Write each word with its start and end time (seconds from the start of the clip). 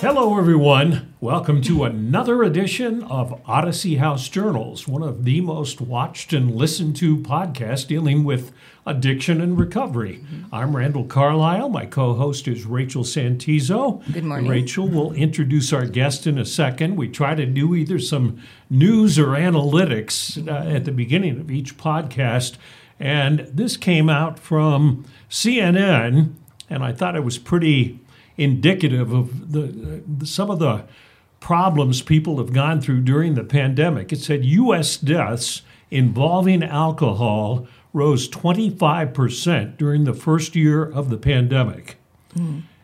Hello, 0.00 0.38
everyone. 0.38 1.14
Welcome 1.20 1.60
to 1.60 1.84
another 1.84 2.42
edition 2.42 3.02
of 3.02 3.38
Odyssey 3.44 3.96
House 3.96 4.30
Journals, 4.30 4.88
one 4.88 5.02
of 5.02 5.24
the 5.24 5.42
most 5.42 5.82
watched 5.82 6.32
and 6.32 6.54
listened 6.54 6.96
to 6.96 7.18
podcasts 7.18 7.86
dealing 7.86 8.24
with 8.24 8.50
addiction 8.86 9.42
and 9.42 9.58
recovery. 9.58 10.24
I'm 10.50 10.74
Randall 10.74 11.04
Carlisle. 11.04 11.68
My 11.68 11.84
co 11.84 12.14
host 12.14 12.48
is 12.48 12.64
Rachel 12.64 13.04
Santizo. 13.04 14.02
Good 14.10 14.24
morning. 14.24 14.50
Rachel 14.50 14.88
will 14.88 15.12
introduce 15.12 15.70
our 15.70 15.84
guest 15.84 16.26
in 16.26 16.38
a 16.38 16.46
second. 16.46 16.96
We 16.96 17.10
try 17.10 17.34
to 17.34 17.44
do 17.44 17.74
either 17.74 17.98
some 17.98 18.40
news 18.70 19.18
or 19.18 19.26
analytics 19.32 20.48
uh, 20.48 20.66
at 20.66 20.86
the 20.86 20.92
beginning 20.92 21.38
of 21.38 21.50
each 21.50 21.76
podcast. 21.76 22.56
And 22.98 23.40
this 23.52 23.76
came 23.76 24.08
out 24.08 24.38
from 24.38 25.04
CNN, 25.28 26.32
and 26.70 26.82
I 26.82 26.92
thought 26.92 27.16
it 27.16 27.24
was 27.24 27.36
pretty 27.36 28.00
indicative 28.40 29.12
of 29.12 29.52
the, 29.52 30.02
uh, 30.20 30.24
some 30.24 30.50
of 30.50 30.58
the 30.58 30.84
problems 31.40 32.02
people 32.02 32.38
have 32.38 32.52
gone 32.52 32.80
through 32.80 33.00
during 33.00 33.34
the 33.34 33.44
pandemic. 33.44 34.12
It 34.12 34.20
said 34.20 34.44
U.S. 34.44 34.96
deaths 34.96 35.62
involving 35.90 36.62
alcohol 36.62 37.66
rose 37.92 38.28
25% 38.28 39.76
during 39.76 40.04
the 40.04 40.14
first 40.14 40.54
year 40.54 40.84
of 40.84 41.10
the 41.10 41.16
pandemic. 41.16 41.96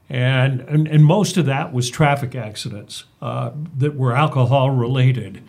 And, 0.09 0.61
and, 0.61 0.87
and 0.89 1.05
most 1.05 1.37
of 1.37 1.47
that 1.47 1.73
was 1.73 1.91
traffic 1.91 2.35
accidents 2.35 3.05
uh, 3.23 3.51
that 3.79 3.97
were 3.97 4.15
alcohol 4.15 4.71
related. 4.71 5.43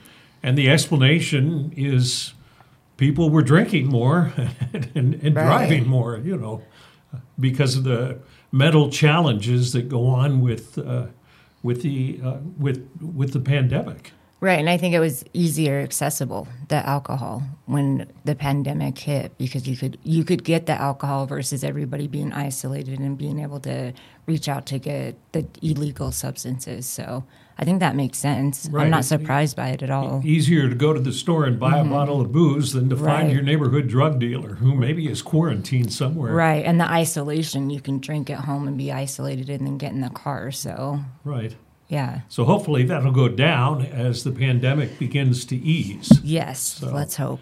And 0.44 0.58
the 0.58 0.70
explanation 0.70 1.74
is 1.76 2.34
people 2.98 3.30
were 3.30 3.42
drinking 3.44 3.88
more 3.88 4.34
and, 4.74 5.16
and 5.16 5.36
Right. 5.36 5.46
driving 5.46 5.88
more, 5.88 6.18
you 6.18 6.38
know, 6.38 6.62
because 7.40 7.76
of 7.76 7.84
the 7.84 8.20
mental 8.52 8.90
challenges 8.90 9.74
that 9.74 9.90
go 9.90 10.08
on 10.08 10.42
with 10.42 10.78
uh, 10.78 11.08
with 11.64 11.82
the 11.82 12.20
uh, 12.24 12.38
with 12.58 12.90
with 13.02 13.34
the 13.34 13.40
pandemic. 13.40 14.12
Right, 14.40 14.60
and 14.60 14.70
I 14.70 14.78
think 14.78 14.94
it 14.94 15.00
was 15.00 15.24
easier 15.34 15.80
accessible 15.80 16.48
the 16.68 16.76
alcohol 16.76 17.42
when 17.66 18.08
the 18.24 18.36
pandemic 18.36 19.00
hit 19.00 19.36
because 19.40 19.68
you 19.68 19.76
could 19.76 19.98
you 20.04 20.24
could 20.24 20.44
get 20.44 20.68
the 20.68 20.74
alcohol 20.74 21.26
versus 21.26 21.64
everybody 21.64 22.08
being 22.08 22.32
isolated 22.32 23.00
and 23.00 23.18
being 23.18 23.40
able 23.40 23.60
to 23.62 23.94
reach 24.28 24.48
out 24.48 24.68
to 24.68 24.78
get 24.78 25.16
the 25.32 25.48
illegal 25.64 26.12
substances. 26.12 26.86
So 26.86 27.24
I 27.58 27.66
think 27.66 27.80
that 27.80 27.96
makes 27.96 28.20
sense. 28.20 28.70
Right. 28.72 28.84
I'm 28.84 28.92
not 28.92 29.06
surprised 29.06 29.56
by 29.56 29.70
it 29.70 29.82
at 29.82 29.90
all. 29.90 30.22
Easier 30.24 30.70
to 30.70 30.76
go 30.76 30.94
to 30.94 31.00
the 31.00 31.14
store 31.14 31.46
and 31.46 31.60
buy 31.60 31.80
a 31.80 31.84
bottle 31.84 32.22
of 32.22 32.32
booze 32.32 32.74
than 32.74 32.90
to 32.90 32.96
find 32.96 33.18
Mm-hmm. 33.18 33.34
Your 33.34 33.42
neighborhood 33.42 33.88
drug 33.88 34.20
dealer 34.20 34.56
who 34.56 34.76
maybe 34.76 35.08
is 35.08 35.24
quarantined 35.24 35.92
somewhere. 35.92 36.34
Right, 36.34 36.64
and 36.64 36.80
the 36.80 36.88
isolation 36.90 37.72
you 37.72 37.82
can 37.82 38.00
drink 38.00 38.30
at 38.30 38.42
home 38.42 38.68
and 38.68 38.78
be 38.78 38.92
isolated 38.92 39.50
and 39.50 39.66
then 39.66 39.80
get 39.80 39.94
in 39.94 40.02
the 40.02 40.10
car. 40.12 40.52
So 40.52 41.00
Right. 41.24 41.56
Yeah, 41.90 42.22
So 42.28 42.44
hopefully 42.44 42.84
that'll 42.84 43.12
go 43.12 43.30
down 43.30 43.86
as 43.86 44.24
the 44.24 44.32
pandemic 44.32 45.00
begins 45.00 45.46
to 45.46 45.56
ease. 45.56 46.12
yes, 46.24 46.82
let's 46.84 47.16
hope. 47.16 47.42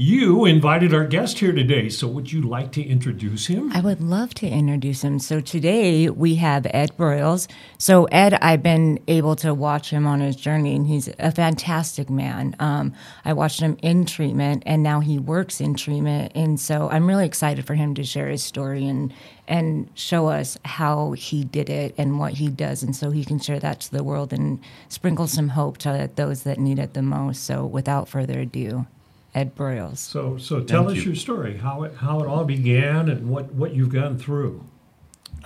You 0.00 0.44
invited 0.44 0.94
our 0.94 1.04
guest 1.04 1.40
here 1.40 1.50
today, 1.50 1.88
so 1.88 2.06
would 2.06 2.30
you 2.30 2.40
like 2.40 2.70
to 2.70 2.82
introduce 2.84 3.48
him? 3.48 3.72
I 3.72 3.80
would 3.80 4.00
love 4.00 4.32
to 4.34 4.46
introduce 4.46 5.02
him. 5.02 5.18
So 5.18 5.40
today 5.40 6.08
we 6.08 6.36
have 6.36 6.68
Ed 6.70 6.96
Broyles. 6.96 7.48
So 7.78 8.04
Ed, 8.04 8.34
I've 8.34 8.62
been 8.62 9.00
able 9.08 9.34
to 9.34 9.52
watch 9.52 9.90
him 9.90 10.06
on 10.06 10.20
his 10.20 10.36
journey, 10.36 10.76
and 10.76 10.86
he's 10.86 11.08
a 11.18 11.32
fantastic 11.32 12.08
man. 12.08 12.54
Um, 12.60 12.92
I 13.24 13.32
watched 13.32 13.58
him 13.58 13.76
in 13.82 14.06
treatment, 14.06 14.62
and 14.66 14.84
now 14.84 15.00
he 15.00 15.18
works 15.18 15.60
in 15.60 15.74
treatment, 15.74 16.30
and 16.36 16.60
so 16.60 16.88
I'm 16.90 17.08
really 17.08 17.26
excited 17.26 17.66
for 17.66 17.74
him 17.74 17.96
to 17.96 18.04
share 18.04 18.28
his 18.28 18.44
story 18.44 18.86
and 18.86 19.12
and 19.48 19.90
show 19.94 20.28
us 20.28 20.56
how 20.64 21.10
he 21.12 21.42
did 21.42 21.68
it 21.68 21.96
and 21.98 22.20
what 22.20 22.34
he 22.34 22.46
does, 22.50 22.84
and 22.84 22.94
so 22.94 23.10
he 23.10 23.24
can 23.24 23.40
share 23.40 23.58
that 23.58 23.80
to 23.80 23.90
the 23.90 24.04
world 24.04 24.32
and 24.32 24.60
sprinkle 24.88 25.26
some 25.26 25.48
hope 25.48 25.76
to 25.78 26.08
those 26.14 26.44
that 26.44 26.60
need 26.60 26.78
it 26.78 26.94
the 26.94 27.02
most. 27.02 27.42
So 27.42 27.66
without 27.66 28.08
further 28.08 28.38
ado, 28.38 28.86
Ed 29.34 29.54
Broyles. 29.54 29.98
So, 29.98 30.36
so 30.38 30.60
tell 30.60 30.84
Thank 30.84 30.98
us 30.98 31.04
you. 31.04 31.10
your 31.10 31.14
story, 31.14 31.58
how 31.58 31.82
it 31.84 31.94
how 31.96 32.20
it 32.20 32.26
all 32.26 32.44
began, 32.44 33.08
and 33.08 33.28
what 33.28 33.52
what 33.52 33.74
you've 33.74 33.92
gone 33.92 34.18
through. 34.18 34.64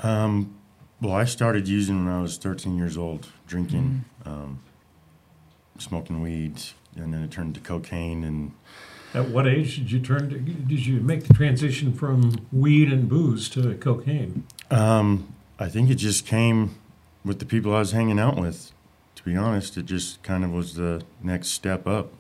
Um, 0.03 0.55
well, 1.01 1.13
I 1.15 1.25
started 1.25 1.67
using 1.69 2.05
when 2.05 2.15
I 2.15 2.23
was 2.23 2.37
13 2.39 2.77
years 2.79 2.97
old, 2.97 3.29
drinking, 3.47 4.05
um, 4.25 4.61
smoking 5.79 6.23
weed, 6.23 6.63
and 6.97 7.13
then 7.13 7.23
it 7.23 7.31
turned 7.31 7.55
to 7.57 7.61
cocaine. 7.61 8.23
And 8.25 8.53
At 9.15 9.29
what 9.31 9.47
age 9.49 9.77
did 9.77 9.91
you 9.91 9.99
turn 10.01 10.31
to? 10.31 10.39
Did 10.39 10.87
you 10.87 11.01
make 11.01 11.25
the 11.27 11.35
transition 11.35 11.93
from 11.93 12.47
weed 12.53 12.93
and 12.93 13.09
booze 13.09 13.49
to 13.51 13.75
cocaine? 13.75 14.45
um, 14.71 15.35
I 15.59 15.69
think 15.69 15.91
it 15.91 15.97
just 15.97 16.25
came 16.27 16.77
with 17.25 17.39
the 17.41 17.47
people 17.47 17.75
I 17.75 17.81
was 17.81 17.93
hanging 17.93 18.19
out 18.19 18.37
with. 18.37 18.73
To 19.17 19.23
be 19.25 19.37
honest, 19.37 19.77
it 19.77 19.85
just 19.87 20.23
kind 20.23 20.45
of 20.45 20.51
was 20.53 20.75
the 20.75 21.03
next 21.23 21.49
step 21.49 21.87
up. 21.87 22.13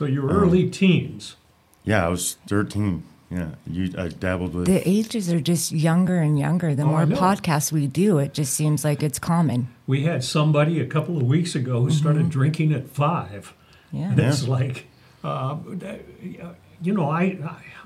So 0.00 0.06
you 0.06 0.22
were 0.22 0.30
Um, 0.30 0.36
early 0.44 0.70
teens. 0.70 1.36
Yeah, 1.84 2.06
I 2.06 2.08
was 2.08 2.38
13. 2.48 3.02
Yeah, 3.30 3.48
you, 3.66 3.92
I 3.98 4.08
dabbled 4.08 4.54
with. 4.54 4.64
The 4.66 4.80
ages 4.88 5.30
are 5.30 5.42
just 5.42 5.72
younger 5.72 6.16
and 6.16 6.38
younger. 6.38 6.74
The 6.74 6.84
Oh, 6.84 6.86
more 6.86 7.04
podcasts 7.04 7.70
we 7.70 7.86
do, 7.86 8.16
it 8.16 8.32
just 8.32 8.54
seems 8.54 8.82
like 8.82 9.02
it's 9.02 9.18
common. 9.18 9.68
We 9.86 10.04
had 10.04 10.24
somebody 10.24 10.80
a 10.80 10.86
couple 10.86 11.18
of 11.18 11.24
weeks 11.24 11.54
ago 11.54 11.82
who 11.82 11.90
started 11.90 12.30
drinking 12.30 12.72
at 12.72 12.88
five. 12.88 13.52
Yeah. 13.92 14.12
And 14.12 14.20
it's 14.20 14.48
like, 14.48 14.86
uh, 15.22 15.56
you 16.80 16.94
know, 16.94 17.10
I 17.10 17.36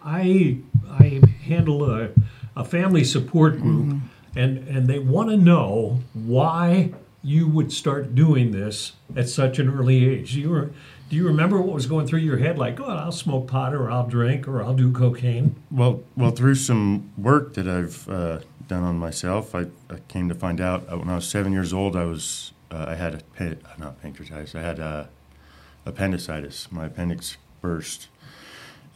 I 0.04 0.58
I 0.88 1.20
handle 1.48 1.90
a, 1.90 2.10
a 2.54 2.64
family 2.64 3.02
support 3.02 3.60
group, 3.60 3.98
and 4.36 4.58
and 4.68 4.86
they 4.86 5.00
want 5.00 5.30
to 5.30 5.36
know 5.36 5.98
why 6.12 6.92
you 7.24 7.48
would 7.48 7.72
start 7.72 8.14
doing 8.14 8.52
this 8.52 8.92
at 9.16 9.28
such 9.28 9.58
an 9.58 9.68
early 9.68 10.06
age. 10.08 10.36
You 10.36 10.48
re- 10.54 10.68
do 11.14 11.18
you 11.18 11.28
remember 11.28 11.62
what 11.62 11.72
was 11.72 11.86
going 11.86 12.08
through 12.08 12.18
your 12.18 12.38
head? 12.38 12.58
Like, 12.58 12.80
oh, 12.80 12.86
I'll 12.86 13.12
smoke 13.12 13.46
pot, 13.46 13.72
or 13.72 13.88
I'll 13.88 14.08
drink, 14.08 14.48
or 14.48 14.64
I'll 14.64 14.74
do 14.74 14.90
cocaine. 14.90 15.54
Well, 15.70 16.02
well, 16.16 16.32
through 16.32 16.56
some 16.56 17.12
work 17.16 17.54
that 17.54 17.68
I've 17.68 18.08
uh, 18.08 18.40
done 18.66 18.82
on 18.82 18.98
myself, 18.98 19.54
I, 19.54 19.66
I 19.88 20.00
came 20.08 20.28
to 20.28 20.34
find 20.34 20.60
out 20.60 20.92
uh, 20.92 20.98
when 20.98 21.08
I 21.08 21.14
was 21.14 21.28
seven 21.28 21.52
years 21.52 21.72
old, 21.72 21.94
I 21.94 22.04
was 22.04 22.52
uh, 22.72 22.86
I 22.88 22.96
had 22.96 23.22
a 23.38 23.56
not 23.78 24.02
pancreatitis, 24.02 24.56
I 24.56 24.62
had 24.62 24.80
uh, 24.80 25.04
appendicitis. 25.86 26.72
My 26.72 26.86
appendix 26.86 27.36
burst, 27.60 28.08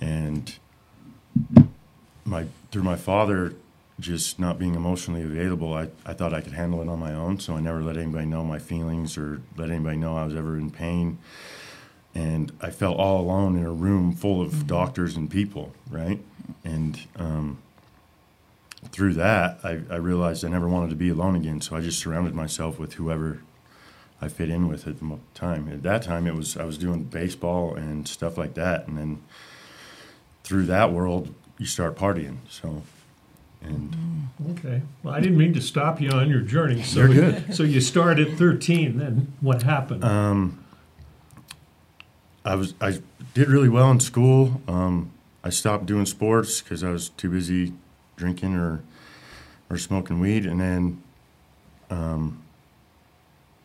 and 0.00 0.56
my 2.24 2.46
through 2.72 2.82
my 2.82 2.96
father 2.96 3.54
just 4.00 4.40
not 4.40 4.58
being 4.58 4.74
emotionally 4.74 5.22
available, 5.22 5.72
I, 5.72 5.90
I 6.04 6.14
thought 6.14 6.34
I 6.34 6.40
could 6.40 6.54
handle 6.54 6.82
it 6.82 6.88
on 6.88 6.98
my 6.98 7.14
own. 7.14 7.38
So 7.38 7.54
I 7.54 7.60
never 7.60 7.80
let 7.80 7.96
anybody 7.96 8.26
know 8.26 8.42
my 8.42 8.58
feelings 8.58 9.16
or 9.16 9.40
let 9.56 9.70
anybody 9.70 9.98
know 9.98 10.16
I 10.16 10.24
was 10.24 10.34
ever 10.34 10.56
in 10.56 10.72
pain. 10.72 11.18
And 12.14 12.52
I 12.60 12.70
felt 12.70 12.98
all 12.98 13.20
alone 13.20 13.56
in 13.56 13.64
a 13.64 13.70
room 13.72 14.12
full 14.12 14.40
of 14.42 14.66
doctors 14.66 15.16
and 15.16 15.30
people, 15.30 15.72
right? 15.90 16.18
And 16.64 17.00
um, 17.16 17.58
through 18.90 19.14
that, 19.14 19.60
I, 19.62 19.80
I 19.90 19.96
realized 19.96 20.44
I 20.44 20.48
never 20.48 20.68
wanted 20.68 20.90
to 20.90 20.96
be 20.96 21.10
alone 21.10 21.36
again. 21.36 21.60
So 21.60 21.76
I 21.76 21.80
just 21.80 22.00
surrounded 22.00 22.34
myself 22.34 22.78
with 22.78 22.94
whoever 22.94 23.40
I 24.20 24.28
fit 24.28 24.48
in 24.50 24.66
with 24.68 24.88
at 24.88 24.98
the 24.98 25.18
time. 25.34 25.68
At 25.72 25.82
that 25.84 26.02
time, 26.02 26.26
it 26.26 26.34
was 26.34 26.56
I 26.56 26.64
was 26.64 26.76
doing 26.76 27.04
baseball 27.04 27.74
and 27.76 28.08
stuff 28.08 28.36
like 28.36 28.54
that, 28.54 28.88
and 28.88 28.98
then 28.98 29.22
through 30.42 30.66
that 30.66 30.92
world, 30.92 31.32
you 31.56 31.66
start 31.66 31.94
partying. 31.96 32.38
So, 32.48 32.82
and 33.62 33.96
Okay. 34.50 34.82
Well, 35.02 35.14
I 35.14 35.20
didn't 35.20 35.38
mean 35.38 35.52
to 35.54 35.60
stop 35.60 36.00
you 36.00 36.10
on 36.10 36.28
your 36.28 36.40
journey. 36.40 36.82
So 36.82 37.00
You're 37.00 37.08
good. 37.14 37.54
So 37.54 37.62
you 37.62 37.80
start 37.80 38.18
at 38.18 38.36
thirteen. 38.36 38.98
Then 38.98 39.32
what 39.40 39.62
happened? 39.62 40.02
um, 40.02 40.64
I 42.44 42.54
was 42.54 42.74
I 42.80 43.00
did 43.34 43.48
really 43.48 43.68
well 43.68 43.90
in 43.90 44.00
school. 44.00 44.60
Um, 44.68 45.10
I 45.44 45.50
stopped 45.50 45.86
doing 45.86 46.06
sports 46.06 46.60
because 46.60 46.82
I 46.82 46.90
was 46.90 47.10
too 47.10 47.30
busy 47.30 47.72
drinking 48.16 48.54
or 48.54 48.80
or 49.70 49.76
smoking 49.78 50.18
weed, 50.20 50.46
and 50.46 50.60
then 50.60 51.02
um, 51.90 52.42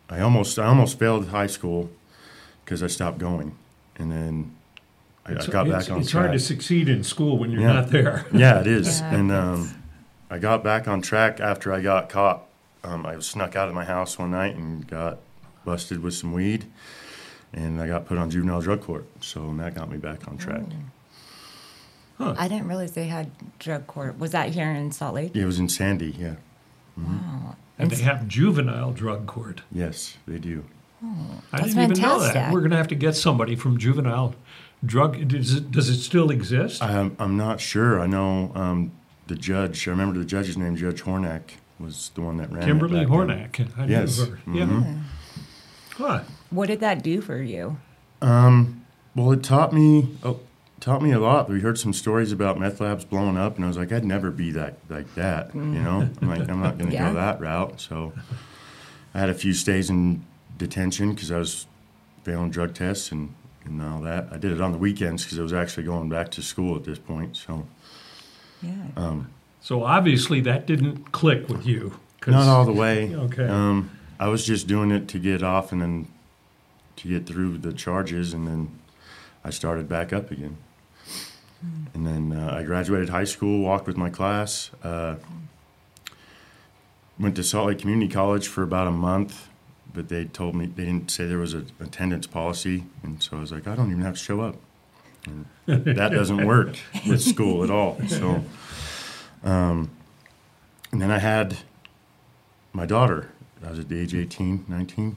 I 0.10 0.20
almost 0.20 0.60
I 0.60 0.66
almost 0.66 1.00
failed 1.00 1.30
high 1.30 1.48
school 1.48 1.90
because 2.66 2.84
I 2.84 2.88
stopped 2.88 3.18
going, 3.20 3.56
and 3.98 4.12
then 4.12 4.56
I, 5.26 5.32
I 5.34 5.46
got 5.46 5.68
back 5.68 5.84
on 5.84 5.86
track. 5.86 6.00
It's 6.02 6.10
track. 6.12 6.22
hard 6.26 6.34
to 6.34 6.40
succeed 6.40 6.90
in 6.90 7.04
school 7.04 7.38
when 7.38 7.52
you're 7.52 7.62
Yeah. 7.62 7.74
not 7.74 7.90
there. 7.90 8.26
Yeah, 8.34 8.60
it 8.60 8.68
is. 8.68 9.00
Yeah, 9.02 9.16
and 9.16 9.32
um, 9.32 9.84
I 10.30 10.40
got 10.40 10.64
back 10.64 10.88
on 10.88 11.02
track 11.02 11.40
after 11.40 11.72
I 11.74 11.82
got 11.82 12.10
caught. 12.10 12.44
Um, 12.84 13.06
I 13.06 13.18
snuck 13.20 13.56
out 13.56 13.70
of 13.70 13.74
my 13.74 13.86
house 13.86 14.20
one 14.20 14.32
night 14.32 14.56
and 14.56 14.86
got 14.86 15.20
busted 15.64 16.04
with 16.04 16.14
some 16.16 16.34
weed, 16.34 16.66
and 17.54 17.82
I 17.82 17.88
got 17.88 18.06
put 18.06 18.18
on 18.18 18.30
juvenile 18.30 18.62
drug 18.62 18.82
court. 18.82 19.06
So 19.22 19.54
that 19.58 19.76
got 19.76 19.90
me 19.90 19.98
back 19.98 20.28
on 20.28 20.38
track. 20.38 20.62
Mm. 22.20 22.36
I 22.38 22.48
didn't 22.48 22.68
realize 22.68 22.94
they 22.94 23.08
had 23.08 23.32
drug 23.60 23.86
court. 23.88 24.18
Was 24.18 24.32
that 24.32 24.50
here 24.50 24.72
in 24.72 24.92
Salt 24.92 25.16
Lake? 25.16 25.36
It 25.36 25.46
was 25.46 25.60
in 25.60 25.68
Sandy. 25.68 26.12
Yeah. 26.18 26.36
Mm-hmm. 26.98 27.18
Wow. 27.46 27.56
And 27.78 27.92
they 27.92 28.02
have 28.04 28.28
juvenile 28.28 28.92
drug 28.92 29.26
court. 29.26 29.62
Yes, 29.72 30.16
they 30.28 30.38
do. 30.38 30.64
Oh, 31.04 31.42
I 31.52 31.58
That's 31.58 31.74
didn't 31.74 31.92
even 31.92 32.02
know 32.02 32.20
that. 32.20 32.28
fantastic. 32.34 32.54
We're 32.54 32.60
going 32.62 32.72
to 32.72 32.78
have 32.78 32.88
to 32.90 32.96
get 32.96 33.16
somebody 33.16 33.56
from 33.56 33.78
juvenile 33.78 34.36
drug. 34.86 35.28
Does 35.28 35.54
it, 35.56 35.72
does 35.72 35.90
it 35.90 36.02
still 36.02 36.30
exist? 36.32 36.82
I'm, 36.82 37.16
I'm 37.20 37.36
not 37.36 37.60
sure. 37.60 38.00
I 38.00 38.06
know 38.08 38.52
um, 38.56 38.92
the 39.28 39.36
judge. 39.36 39.86
I 39.88 39.92
remember 39.92 40.18
the 40.18 40.24
judge's 40.26 40.56
name, 40.56 40.78
Judge 40.78 41.02
Hornak. 41.02 41.42
was 41.80 42.12
the 42.16 42.22
one 42.22 42.38
that 42.38 42.52
ran. 42.52 42.64
it 42.64 42.66
Kimberly 42.68 43.00
back 43.06 43.10
then. 43.10 43.18
Hornak. 43.68 43.78
I 43.78 43.86
knew 43.86 43.92
Yes. 43.92 44.20
her. 44.20 44.40
Yeah. 44.48 44.64
Mm-hmm. 44.66 45.00
Huh. 45.96 46.22
What 46.54 46.68
did 46.68 46.80
that 46.82 47.04
do 47.04 47.22
for 47.22 47.42
you? 47.42 47.78
Um, 48.22 48.86
well, 49.16 49.32
it 49.32 49.44
taught 49.44 49.74
me 49.74 50.10
oh, 50.24 50.40
taught 50.80 51.02
me 51.02 51.12
a 51.12 51.20
lot. 51.20 51.50
We 51.50 51.62
heard 51.62 51.78
some 51.80 51.94
stories 51.94 52.32
about 52.32 52.60
meth 52.60 52.80
labs 52.80 53.06
blowing 53.06 53.38
up, 53.38 53.56
and 53.56 53.66
I 53.66 53.68
was 53.68 53.78
like, 53.78 53.92
I'd 53.92 54.06
never 54.06 54.30
be 54.32 54.52
that 54.52 54.78
like 54.90 55.14
that. 55.16 55.54
You 55.56 55.62
know, 55.62 56.10
I'm 56.22 56.28
like, 56.30 56.48
I'm 56.50 56.62
not 56.62 56.78
going 56.78 56.90
to 56.92 56.96
Yeah. 56.98 57.10
go 57.10 57.16
that 57.16 57.40
route. 57.42 57.82
So 57.82 58.14
I 59.14 59.20
had 59.20 59.30
a 59.30 59.34
few 59.34 59.54
stays 59.54 59.90
in 59.90 60.24
detention 60.58 61.14
because 61.14 61.32
I 61.32 61.40
was 61.40 61.66
failing 62.24 62.50
drug 62.52 62.74
tests 62.74 63.12
and 63.12 63.34
and 63.66 63.82
all 63.82 64.02
that. 64.02 64.28
I 64.32 64.38
did 64.38 64.52
it 64.52 64.60
on 64.62 64.74
the 64.74 64.78
weekends 64.78 65.24
because 65.24 65.40
I 65.40 65.42
was 65.42 65.54
actually 65.54 65.84
going 65.86 66.10
back 66.10 66.30
to 66.32 66.42
school 66.42 66.76
at 66.76 66.84
this 66.84 67.00
point. 67.00 67.36
So 67.38 67.66
Yeah. 68.62 69.22
So 69.62 69.84
obviously 69.86 70.42
that 70.42 70.68
didn't 70.68 71.12
click 71.14 71.48
with 71.50 71.66
you. 71.66 71.94
'cause- 72.20 72.34
not 72.34 72.48
all 72.48 72.66
the 72.66 72.74
way. 72.74 73.14
Okay. 73.28 73.48
Um, 73.48 73.90
I 74.20 74.28
was 74.28 74.46
just 74.46 74.68
doing 74.68 74.92
it 74.92 75.08
to 75.10 75.20
get 75.20 75.42
off 75.44 75.72
and 75.72 75.82
then 75.82 76.08
to 76.98 77.08
get 77.08 77.26
through 77.26 77.58
the 77.60 77.74
charges, 77.74 78.34
and 78.34 78.48
then 78.48 78.80
I 79.44 79.50
started 79.50 79.90
back 79.90 80.14
up 80.14 80.32
again. 80.32 80.58
And 81.94 82.06
then 82.06 82.34
uh, 82.34 82.56
I 82.60 82.64
graduated 82.64 83.10
high 83.10 83.24
school, 83.24 83.62
walked 83.62 83.88
with 83.88 83.96
my 83.96 84.10
class, 84.10 84.72
uh, 84.84 85.16
went 87.18 87.36
to 87.38 87.44
Salt 87.44 87.68
Lake 87.68 87.80
Community 87.80 88.12
College 88.12 88.48
for 88.48 88.64
about 88.64 88.88
a 88.88 88.92
month, 88.92 89.48
but 89.94 90.10
they 90.10 90.26
told 90.26 90.56
me 90.56 90.66
they 90.66 90.86
didn't 90.86 91.10
say 91.10 91.26
there 91.26 91.38
was 91.38 91.54
an 91.54 91.72
attendance 91.80 92.28
policy, 92.28 92.84
and 93.04 93.22
so 93.24 93.38
I 93.38 93.40
was 93.40 93.52
like, 93.52 93.68
I 93.68 93.76
don't 93.76 93.92
even 93.92 94.04
have 94.04 94.16
to 94.16 94.20
show 94.20 94.42
up. 94.42 94.56
And 95.26 95.46
that 95.66 96.12
doesn't 96.12 96.46
work 96.46 96.78
with 97.08 97.22
school 97.22 97.64
at 97.64 97.70
all. 97.70 97.98
So, 98.08 98.44
um, 99.44 99.90
and 100.92 101.02
then 101.02 101.12
I 101.12 101.20
had 101.20 101.60
my 102.74 102.86
daughter. 102.86 103.30
I 103.66 103.70
was 103.70 103.80
at 103.80 103.88
the 103.88 104.00
age 104.00 104.14
18, 104.14 104.66
19. 104.68 105.16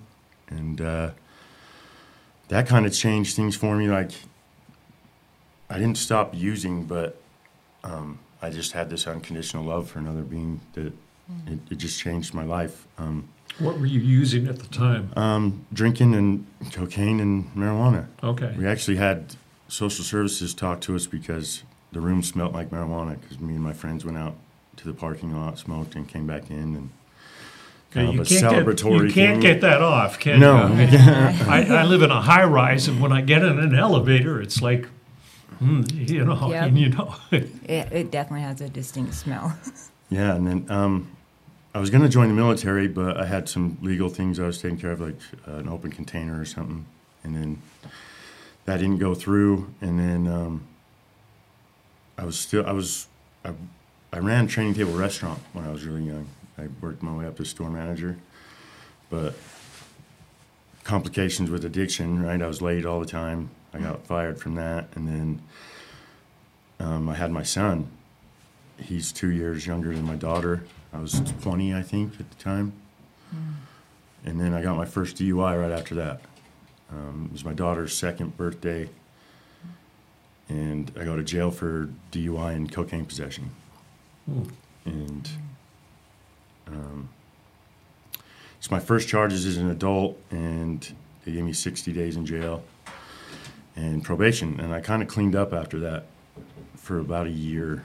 And 0.48 0.80
uh, 0.80 1.10
that 2.48 2.66
kind 2.66 2.86
of 2.86 2.92
changed 2.92 3.36
things 3.36 3.56
for 3.56 3.76
me. 3.76 3.88
Like, 3.88 4.12
I 5.68 5.74
didn't 5.78 5.98
stop 5.98 6.34
using, 6.34 6.84
but 6.84 7.20
um, 7.82 8.18
I 8.40 8.50
just 8.50 8.72
had 8.72 8.88
this 8.90 9.06
unconditional 9.06 9.64
love 9.64 9.88
for 9.90 9.98
another 9.98 10.22
being 10.22 10.60
that 10.74 10.92
it, 11.46 11.58
it 11.70 11.78
just 11.78 11.98
changed 12.00 12.34
my 12.34 12.44
life. 12.44 12.86
Um, 12.98 13.28
What 13.58 13.80
were 13.80 13.86
you 13.86 14.00
using 14.00 14.46
at 14.46 14.58
the 14.60 14.66
time? 14.68 15.10
um, 15.16 15.66
drinking 15.72 16.14
and 16.14 16.46
cocaine 16.72 17.18
and 17.20 17.52
marijuana. 17.56 18.06
Okay. 18.22 18.54
We 18.56 18.66
actually 18.66 18.96
had 18.96 19.34
social 19.68 20.04
services 20.04 20.54
talk 20.54 20.80
to 20.82 20.94
us 20.94 21.06
because 21.06 21.64
the 21.90 22.00
room 22.00 22.22
smelled 22.22 22.52
like 22.52 22.70
marijuana 22.70 23.20
because 23.20 23.40
me 23.40 23.54
and 23.54 23.64
my 23.64 23.72
friends 23.72 24.04
went 24.04 24.18
out 24.18 24.36
to 24.76 24.84
the 24.86 24.92
parking 24.94 25.34
lot, 25.34 25.58
smoked, 25.58 25.96
and 25.96 26.06
came 26.06 26.26
back 26.26 26.50
in 26.50 26.76
and 26.76 26.90
kind 27.96 28.12
you 28.14 28.20
of 28.20 28.26
a 28.26 28.28
can't, 28.28 28.40
get, 28.42 28.64
celebratory 28.66 29.08
you 29.08 29.12
can't 29.14 29.34
thing. 29.34 29.40
get 29.40 29.60
that 29.62 29.82
off, 29.82 30.18
can 30.18 30.38
No. 30.40 30.68
you? 30.68 30.86
I, 31.48 31.66
I 31.70 31.84
live 31.84 32.02
in 32.02 32.10
a 32.10 32.20
high 32.20 32.44
rise, 32.44 32.88
and 32.88 33.00
when 33.00 33.12
I 33.12 33.20
get 33.22 33.42
in 33.42 33.58
an 33.58 33.74
elevator, 33.74 34.40
it's 34.40 34.60
like, 34.62 34.86
hmm, 35.58 35.82
you 35.90 36.24
know, 36.24 36.48
Yep. 36.50 36.66
and 36.68 36.78
you 36.78 36.88
know, 36.90 37.14
It, 37.32 37.50
it 37.68 38.10
definitely 38.10 38.42
has 38.42 38.60
a 38.60 38.68
distinct 38.68 39.14
smell. 39.14 39.56
Yeah, 40.10 40.34
and 40.34 40.46
then 40.46 40.66
um, 40.70 41.08
I 41.74 41.80
was 41.80 41.90
going 41.90 42.02
to 42.02 42.08
join 42.08 42.28
the 42.28 42.34
military, 42.34 42.86
but 42.88 43.16
I 43.16 43.26
had 43.26 43.48
some 43.48 43.78
legal 43.82 44.08
things 44.08 44.38
I 44.38 44.46
was 44.46 44.60
taking 44.60 44.78
care 44.78 44.92
of, 44.92 45.00
like 45.00 45.16
uh, 45.48 45.52
an 45.56 45.68
open 45.68 45.90
container 45.90 46.38
or 46.40 46.44
something, 46.44 46.84
and 47.24 47.34
then 47.34 47.62
that 48.66 48.76
didn't 48.78 48.98
go 48.98 49.14
through. 49.14 49.72
And 49.80 49.98
then 49.98 50.26
um, 50.28 50.62
I 52.18 52.24
was 52.24 52.38
still 52.38 52.64
I 52.66 52.72
was 52.72 53.08
I, 53.44 53.50
I 54.12 54.18
ran 54.20 54.44
a 54.44 54.48
training 54.48 54.74
table 54.74 54.92
restaurant 54.92 55.40
when 55.52 55.64
I 55.66 55.70
was 55.72 55.84
really 55.84 56.04
young. 56.04 56.28
I 56.58 56.68
worked 56.80 57.02
my 57.02 57.14
way 57.14 57.26
up 57.26 57.36
to 57.36 57.44
store 57.44 57.70
manager, 57.70 58.16
but 59.10 59.34
complications 60.84 61.50
with 61.50 61.64
addiction. 61.64 62.22
Right, 62.22 62.40
I 62.40 62.46
was 62.46 62.62
late 62.62 62.86
all 62.86 63.00
the 63.00 63.06
time. 63.06 63.50
I 63.74 63.78
got 63.78 64.06
fired 64.06 64.40
from 64.40 64.54
that, 64.54 64.88
and 64.94 65.06
then 65.06 65.42
um, 66.80 67.08
I 67.08 67.14
had 67.14 67.30
my 67.30 67.42
son 67.42 67.90
he's 68.78 69.12
two 69.12 69.30
years 69.30 69.66
younger 69.66 69.94
than 69.94 70.04
my 70.04 70.16
daughter. 70.16 70.64
I 70.92 70.98
was 71.00 71.20
20, 71.42 71.74
I 71.74 71.82
think, 71.82 72.20
at 72.20 72.30
the 72.30 72.42
time. 72.42 72.72
And 74.24 74.40
then 74.40 74.54
I 74.54 74.62
got 74.62 74.76
my 74.76 74.84
first 74.84 75.16
DUI 75.16 75.60
right 75.60 75.70
after 75.70 75.94
that. 75.96 76.20
Um, 76.90 77.26
it 77.30 77.32
was 77.32 77.44
my 77.44 77.52
daughter's 77.52 77.96
second 77.96 78.36
birthday, 78.36 78.88
and 80.48 80.90
I 80.98 81.04
go 81.04 81.16
to 81.16 81.22
jail 81.22 81.50
for 81.50 81.90
DUI 82.12 82.54
and 82.54 82.70
cocaine 82.70 83.04
possession. 83.04 83.50
And 84.84 85.28
um, 86.66 87.08
it's 88.58 88.70
my 88.70 88.80
first 88.80 89.08
charges 89.08 89.46
as 89.46 89.56
an 89.56 89.70
adult, 89.70 90.18
and 90.30 90.94
they 91.24 91.32
gave 91.32 91.44
me 91.44 91.52
60 91.52 91.92
days 91.92 92.16
in 92.16 92.26
jail 92.26 92.62
and 93.76 94.02
probation. 94.02 94.58
And 94.60 94.72
I 94.72 94.80
kind 94.80 95.02
of 95.02 95.08
cleaned 95.08 95.36
up 95.36 95.52
after 95.52 95.78
that 95.80 96.06
for 96.76 96.98
about 96.98 97.26
a 97.26 97.30
year. 97.30 97.82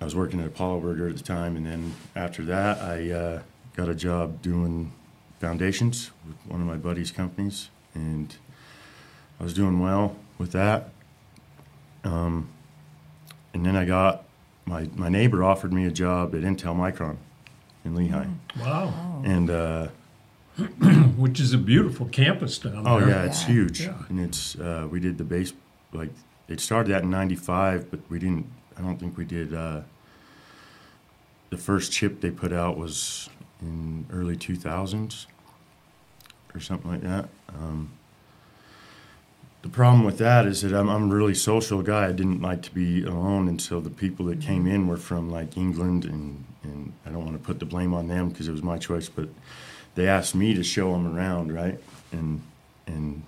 I 0.00 0.04
was 0.04 0.14
working 0.14 0.38
at 0.40 0.46
Apollo 0.46 0.80
Burger 0.80 1.08
at 1.08 1.16
the 1.16 1.22
time, 1.22 1.56
and 1.56 1.66
then 1.66 1.94
after 2.14 2.44
that, 2.44 2.78
I 2.80 3.10
uh, 3.10 3.42
got 3.74 3.88
a 3.88 3.94
job 3.94 4.42
doing 4.42 4.92
foundations 5.40 6.10
with 6.26 6.36
one 6.46 6.60
of 6.60 6.66
my 6.68 6.76
buddy's 6.76 7.10
companies, 7.10 7.70
and 7.92 8.36
I 9.40 9.42
was 9.42 9.54
doing 9.54 9.80
well 9.80 10.14
with 10.38 10.52
that. 10.52 10.90
Um, 12.04 12.50
and 13.54 13.64
then 13.64 13.74
I 13.74 13.84
got 13.84 14.25
my 14.66 14.88
my 14.96 15.08
neighbor 15.08 15.42
offered 15.44 15.72
me 15.72 15.86
a 15.86 15.90
job 15.90 16.34
at 16.34 16.42
Intel 16.42 16.74
Micron 16.76 17.16
in 17.84 17.94
Lehi, 17.94 18.28
wow, 18.60 19.22
and 19.24 19.48
uh, 19.50 19.88
which 21.16 21.38
is 21.40 21.52
a 21.52 21.58
beautiful 21.58 22.06
campus 22.06 22.58
down 22.58 22.82
oh 22.86 22.98
yeah, 22.98 23.24
it's 23.24 23.42
Yeah. 23.42 23.48
huge, 23.54 23.80
Yeah. 23.82 23.94
and 24.08 24.20
it's 24.20 24.56
uh, 24.58 24.88
we 24.90 25.00
did 25.00 25.18
the 25.18 25.24
base 25.24 25.52
like 25.92 26.10
it 26.48 26.60
started 26.60 26.94
out 26.94 27.02
in 27.02 27.10
'95, 27.10 27.90
but 27.90 28.00
we 28.08 28.18
didn't. 28.18 28.46
I 28.78 28.82
don't 28.82 28.98
think 28.98 29.16
we 29.16 29.24
did. 29.24 29.54
Uh, 29.54 29.80
the 31.50 31.56
first 31.56 31.92
chip 31.92 32.20
they 32.20 32.30
put 32.30 32.52
out 32.52 32.76
was 32.76 33.30
in 33.62 34.04
early 34.12 34.36
2000s 34.36 35.26
or 36.54 36.60
something 36.60 36.90
like 36.90 37.00
that. 37.02 37.28
Um, 37.48 37.92
the 39.62 39.68
problem 39.68 40.04
with 40.04 40.18
that 40.18 40.46
is 40.46 40.62
that 40.62 40.72
I'm, 40.72 40.88
I'm 40.88 41.10
a 41.10 41.14
really 41.14 41.34
social 41.34 41.82
guy. 41.82 42.06
I 42.06 42.12
didn't 42.12 42.40
like 42.40 42.62
to 42.62 42.74
be 42.74 43.02
alone, 43.04 43.48
and 43.48 43.60
so 43.60 43.80
the 43.80 43.90
people 43.90 44.26
that 44.26 44.40
came 44.40 44.66
in 44.66 44.86
were 44.86 44.96
from 44.96 45.30
like 45.30 45.56
England, 45.56 46.04
and, 46.04 46.44
and 46.62 46.92
I 47.04 47.10
don't 47.10 47.24
want 47.24 47.40
to 47.40 47.44
put 47.44 47.58
the 47.58 47.66
blame 47.66 47.92
on 47.92 48.08
them 48.08 48.28
because 48.28 48.48
it 48.48 48.52
was 48.52 48.62
my 48.62 48.78
choice, 48.78 49.08
but 49.08 49.28
they 49.94 50.06
asked 50.06 50.34
me 50.34 50.54
to 50.54 50.62
show 50.62 50.92
them 50.92 51.16
around, 51.16 51.52
right? 51.52 51.78
And 52.12 52.42
and 52.86 53.24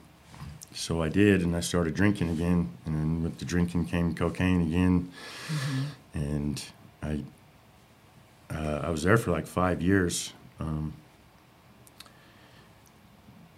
so 0.72 1.02
I 1.02 1.08
did, 1.08 1.42
and 1.42 1.56
I 1.56 1.60
started 1.60 1.94
drinking 1.94 2.30
again, 2.30 2.70
and 2.86 2.94
then 2.94 3.22
with 3.24 3.38
the 3.38 3.44
drinking 3.44 3.86
came 3.86 4.14
cocaine 4.14 4.62
again, 4.62 5.10
and 6.14 6.64
I 7.02 7.24
uh, 8.50 8.82
I 8.84 8.90
was 8.90 9.02
there 9.02 9.16
for 9.16 9.30
like 9.30 9.46
five 9.46 9.82
years. 9.82 10.32
Um, 10.60 10.92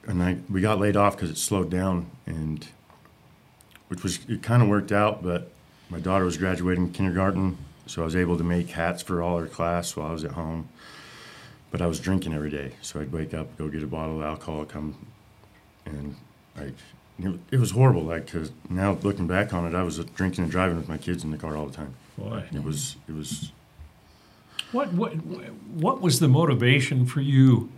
and 0.07 0.23
I 0.23 0.39
we 0.51 0.61
got 0.61 0.79
laid 0.79 0.97
off 0.97 1.17
because 1.17 1.31
it 1.31 1.39
slowed 1.39 1.71
down, 1.71 2.11
and 2.27 2.67
which 3.89 4.03
was 4.03 4.21
it 4.29 4.43
kind 4.43 4.63
of 4.63 4.69
worked 4.69 4.93
out. 4.93 5.23
But 5.23 5.51
my 5.89 6.01
daughter 6.01 6.25
was 6.25 6.37
graduating 6.37 6.93
kindergarten, 6.93 7.59
so 7.87 8.03
I 8.03 8.05
was 8.05 8.17
able 8.17 8.39
to 8.39 8.45
make 8.45 8.71
hats 8.71 9.03
for 9.03 9.23
all 9.23 9.39
her 9.39 9.47
class 9.47 9.97
while 9.97 10.09
I 10.09 10.13
was 10.13 10.25
at 10.25 10.33
home. 10.33 10.69
But 11.71 11.81
I 11.81 11.87
was 11.87 12.01
drinking 12.01 12.35
every 12.35 12.51
day, 12.51 12.73
so 12.83 13.01
I'd 13.01 13.13
wake 13.13 13.33
up, 13.33 13.57
go 13.57 13.69
get 13.69 13.83
a 13.83 13.87
bottle 13.87 14.19
of 14.19 14.25
alcohol, 14.25 14.65
come, 14.65 15.07
and 15.85 16.17
I. 16.57 16.73
It, 17.23 17.39
it 17.51 17.61
was 17.61 17.73
horrible. 17.73 18.03
Like, 18.03 18.33
cause 18.33 18.51
now 18.71 18.97
looking 19.03 19.27
back 19.27 19.53
on 19.53 19.67
it, 19.67 19.75
I 19.77 19.83
was 19.83 19.99
drinking 19.99 20.45
and 20.45 20.51
driving 20.51 20.79
with 20.79 20.89
my 20.89 20.97
kids 20.97 21.23
in 21.23 21.31
the 21.31 21.37
car 21.37 21.55
all 21.55 21.67
the 21.67 21.77
time. 21.77 21.95
Boy, 22.17 22.45
It 22.51 22.65
was, 22.65 22.97
it 23.07 23.15
was 23.15 23.53
what 24.73 24.93
what 24.93 25.13
what 25.13 26.01
was 26.01 26.21
the 26.21 26.29
motivation 26.29 27.07
for 27.07 27.21
you 27.21 27.71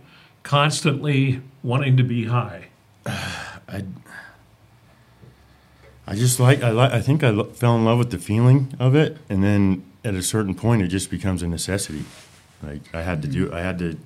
constantly 0.43 1.41
wanting 1.63 1.97
to 1.97 2.03
be 2.03 2.25
high? 2.25 2.65
I, 3.05 3.83
I 6.05 6.15
just 6.15 6.39
like 6.39 6.61
I 6.61 6.69
like 6.71 6.91
I 6.91 7.01
think 7.01 7.23
I 7.23 7.29
lo- 7.29 7.45
fell 7.45 7.75
in 7.75 7.85
love 7.85 7.97
with 7.97 8.11
the 8.11 8.17
feeling 8.19 8.73
of 8.79 8.95
it, 8.95 9.17
and 9.29 9.43
then 9.43 9.83
at 10.03 10.15
a 10.15 10.21
certain 10.21 10.53
point, 10.53 10.81
it 10.81 10.87
just 10.89 11.09
becomes 11.09 11.41
a 11.41 11.47
necessity. 11.47 12.03
Like 12.61 12.81
I 12.93 13.01
had 13.01 13.21
to 13.21 13.27
do, 13.27 13.45
mm-hmm. 13.47 13.55
I 13.55 13.61
had 13.61 13.79
to. 13.79 13.97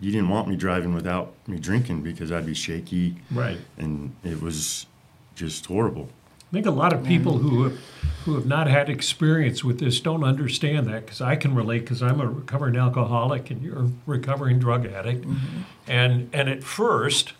You 0.00 0.12
didn't 0.12 0.28
want 0.28 0.46
me 0.46 0.54
driving 0.54 0.94
without 0.94 1.32
me 1.48 1.58
drinking 1.58 2.02
because 2.02 2.30
I'd 2.30 2.46
be 2.46 2.54
shaky, 2.54 3.16
Right. 3.32 3.58
and 3.76 4.14
it 4.22 4.40
was 4.40 4.86
just 5.34 5.66
horrible. 5.66 6.10
I 6.50 6.54
think 6.54 6.66
a 6.66 6.70
lot 6.70 6.94
of 6.94 7.04
people 7.04 7.38
who 7.38 7.64
have, 7.64 7.78
who 8.24 8.34
have 8.34 8.46
not 8.46 8.68
had 8.68 8.88
experience 8.88 9.62
with 9.62 9.80
this 9.80 10.00
don't 10.00 10.24
understand 10.24 10.86
that 10.86 11.04
because 11.04 11.20
I 11.20 11.36
can 11.36 11.54
relate 11.54 11.80
because 11.80 12.02
I'm 12.02 12.20
a 12.20 12.26
recovering 12.26 12.76
alcoholic 12.76 13.50
and 13.50 13.62
you're 13.62 13.78
a 13.80 13.90
recovering 14.06 14.58
drug 14.58 14.86
addict, 14.86 15.26
mm-hmm. 15.26 15.60
and 15.86 16.30
and 16.32 16.48
at 16.48 16.64
first 16.64 17.34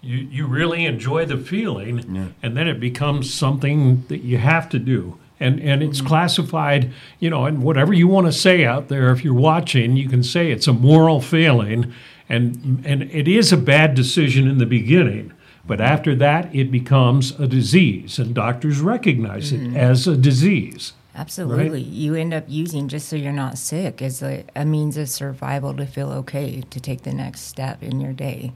you 0.00 0.16
you 0.18 0.46
really 0.46 0.84
enjoy 0.84 1.26
the 1.26 1.36
feeling, 1.36 2.04
Yeah. 2.14 2.26
and 2.40 2.56
then 2.56 2.68
it 2.68 2.78
becomes 2.78 3.34
something 3.34 4.04
that 4.06 4.22
you 4.22 4.38
have 4.38 4.68
to 4.68 4.78
do, 4.78 5.18
and 5.40 5.60
and 5.60 5.82
it's 5.82 5.98
mm-hmm. 5.98 6.06
classified, 6.06 6.92
you 7.18 7.30
know, 7.30 7.46
and 7.46 7.64
whatever 7.64 7.92
you 7.92 8.06
want 8.06 8.26
to 8.28 8.32
say 8.32 8.64
out 8.64 8.86
there, 8.86 9.10
if 9.10 9.24
you're 9.24 9.34
watching, 9.34 9.96
you 9.96 10.08
can 10.08 10.22
say 10.22 10.52
it's 10.52 10.68
a 10.68 10.72
moral 10.72 11.20
failing, 11.20 11.92
and 12.28 12.80
and 12.86 13.02
it 13.02 13.26
is 13.26 13.52
a 13.52 13.56
bad 13.56 13.96
decision 13.96 14.46
in 14.46 14.58
the 14.58 14.66
beginning. 14.66 15.32
But 15.72 15.80
after 15.80 16.14
that, 16.16 16.54
it 16.54 16.70
becomes 16.70 17.30
a 17.40 17.46
disease, 17.46 18.18
and 18.18 18.34
doctors 18.34 18.82
recognize 18.82 19.52
it 19.52 19.74
as 19.74 20.06
a 20.06 20.18
disease. 20.18 20.92
Absolutely. 21.16 21.80
You 21.80 22.14
end 22.14 22.34
up 22.34 22.44
using 22.46 22.88
just 22.88 23.08
so 23.08 23.16
you're 23.16 23.32
not 23.32 23.56
sick 23.56 24.02
as 24.02 24.22
a, 24.22 24.44
a 24.54 24.66
means 24.66 24.98
of 24.98 25.08
survival 25.08 25.72
to 25.76 25.86
feel 25.86 26.10
okay 26.12 26.60
to 26.68 26.78
take 26.78 27.04
the 27.04 27.14
next 27.14 27.40
step 27.42 27.82
in 27.82 28.02
your 28.02 28.12
day. 28.12 28.52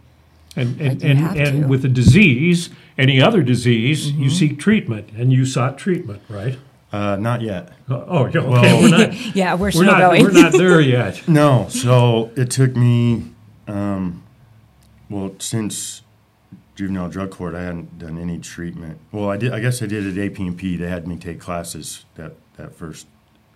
And, 0.56 0.78
and, 0.78 1.02
you 1.02 1.08
and, 1.08 1.38
and 1.38 1.70
with 1.70 1.86
a 1.86 1.88
disease, 1.88 2.68
any 2.98 3.18
other 3.22 3.42
disease, 3.42 4.10
you 4.10 4.26
Mm-hmm. 4.26 4.36
seek 4.36 4.58
treatment, 4.58 5.08
and 5.16 5.32
you 5.32 5.46
sought 5.46 5.78
treatment, 5.78 6.20
right? 6.28 6.58
Uh, 6.92 7.16
not 7.16 7.40
yet. 7.40 7.72
Oh, 7.88 8.04
oh, 8.06 8.26
yeah, 8.26 8.40
okay. 8.40 8.46
Well- 8.46 8.82
we're 8.82 8.88
not, 8.90 9.14
Yeah, 9.34 9.54
we're 9.54 9.60
we're 9.68 9.70
still 9.70 9.84
not, 9.84 10.00
going. 10.00 10.22
we're 10.22 10.32
not 10.32 10.52
there 10.64 10.82
yet. 10.82 11.26
No, 11.26 11.66
so 11.70 12.30
it 12.36 12.50
took 12.50 12.76
me, 12.76 13.30
um, 13.66 14.22
well, 15.08 15.32
since 15.38 16.02
juvenile 16.76 17.08
drug 17.08 17.30
court, 17.30 17.54
I 17.54 17.62
hadn't 17.62 17.98
done 17.98 18.18
any 18.18 18.38
treatment. 18.38 18.98
Well, 19.10 19.28
I 19.28 19.36
did. 19.36 19.52
I 19.52 19.58
guess 19.58 19.82
I 19.82 19.86
did 19.86 20.06
at 20.16 20.32
AP&P. 20.32 20.76
They 20.76 20.88
had 20.88 21.08
me 21.08 21.16
take 21.16 21.40
classes 21.40 22.04
that 22.14 22.34
that 22.56 22.74
first 22.74 23.06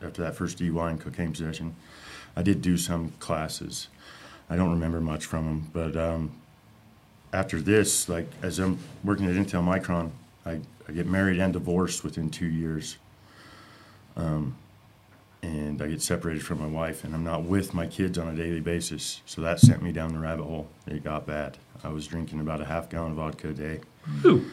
after 0.02 0.22
that 0.22 0.34
first 0.34 0.58
DUI 0.58 0.90
and 0.90 1.00
cocaine 1.00 1.30
possession. 1.30 1.76
I 2.34 2.42
did 2.42 2.62
do 2.62 2.76
some 2.76 3.12
classes. 3.20 3.88
I 4.48 4.56
don't 4.56 4.70
remember 4.70 5.00
much 5.00 5.26
from 5.26 5.44
them, 5.44 5.70
but 5.72 5.96
um, 5.96 6.32
after 7.32 7.60
this, 7.60 8.08
like 8.08 8.26
as 8.42 8.58
I'm 8.58 8.78
working 9.04 9.26
at 9.26 9.34
Intel 9.34 9.62
Micron, 9.62 10.10
I, 10.44 10.60
I 10.88 10.92
get 10.92 11.06
married 11.06 11.38
and 11.38 11.52
divorced 11.52 12.02
within 12.02 12.30
two 12.30 12.46
years. 12.46 12.96
Um, 14.16 14.56
and 15.42 15.80
I 15.80 15.87
get 15.88 16.02
separated 16.02 16.44
from 16.44 16.61
my 16.61 16.66
wife, 16.66 17.02
and 17.04 17.14
I'm 17.14 17.25
not 17.25 17.44
with 17.44 17.73
my 17.75 17.87
kids 17.87 18.18
on 18.18 18.28
a 18.28 18.35
daily 18.37 18.61
basis. 18.61 19.23
So 19.26 19.40
that 19.40 19.61
sent 19.61 19.82
me 19.82 19.92
down 19.92 20.12
the 20.12 20.18
rabbit 20.18 20.44
hole. 20.44 20.68
It 20.87 21.02
got 21.04 21.26
bad. 21.26 21.56
I 21.82 21.88
was 21.88 22.06
drinking 22.06 22.40
about 22.40 22.61
a 22.61 22.66
half 22.66 22.90
gallon 22.90 23.12
of 23.12 23.16
vodka 23.16 23.49
a 23.49 23.52
day. 23.52 23.80
Ooh, 24.25 24.50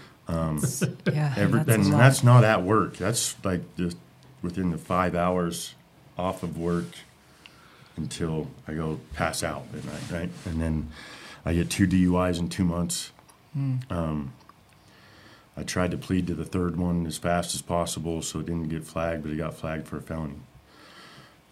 yeah, 1.11 1.33
Every, 1.37 1.59
that's 1.63 1.69
a 1.69 1.73
and 1.73 1.91
lot. 1.91 1.97
that's 1.97 2.23
not 2.23 2.43
at 2.43 2.63
work. 2.63 2.97
That's 2.97 3.35
like 3.43 3.61
just 3.75 3.97
within 4.41 4.71
the 4.71 4.77
five 4.77 5.15
hours 5.15 5.73
off 6.17 6.43
of 6.43 6.57
work 6.57 6.85
until 7.97 8.47
I 8.67 8.73
go 8.73 8.99
pass 9.13 9.43
out 9.43 9.63
at 9.75 9.83
night, 9.85 10.01
right? 10.11 10.29
And 10.45 10.61
then 10.61 10.89
I 11.45 11.53
get 11.53 11.69
two 11.69 11.87
DUIs 11.87 12.39
in 12.39 12.49
two 12.49 12.63
months. 12.65 13.11
Um, 13.89 14.33
I 15.55 15.63
tried 15.63 15.89
to 15.91 15.97
plead 15.97 16.27
to 16.27 16.35
the 16.35 16.45
third 16.45 16.75
one 16.77 17.07
as 17.07 17.17
fast 17.17 17.55
as 17.55 17.61
possible 17.63 18.21
so 18.21 18.39
it 18.39 18.45
didn't 18.45 18.69
get 18.69 18.83
flagged, 18.83 19.23
but 19.23 19.31
it 19.31 19.37
got 19.37 19.55
flagged 19.55 19.87
for 19.87 19.97
a 19.97 20.01
felony. 20.01 20.35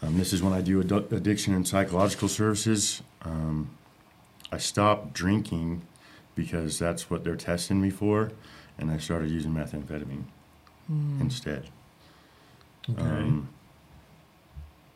Um, 0.02 0.18
this 0.18 0.34
is 0.34 0.42
when 0.44 0.54
I 0.54 0.62
do 0.62 0.84
addu- 0.84 1.12
addiction 1.12 1.54
and 1.54 1.68
psychological 1.68 2.28
services. 2.28 3.02
Um, 3.24 3.70
I 4.52 4.58
stopped 4.58 5.14
drinking 5.14 5.82
because 6.36 6.78
that's 6.78 7.10
what 7.10 7.24
they're 7.24 7.36
testing 7.36 7.82
me 7.82 7.90
for, 7.90 8.32
and 8.78 8.92
I 8.92 8.98
started 8.98 9.32
using 9.32 9.52
methamphetamine 9.54 10.26
instead. 11.20 11.70
okay. 12.90 13.02
Um, 13.02 13.50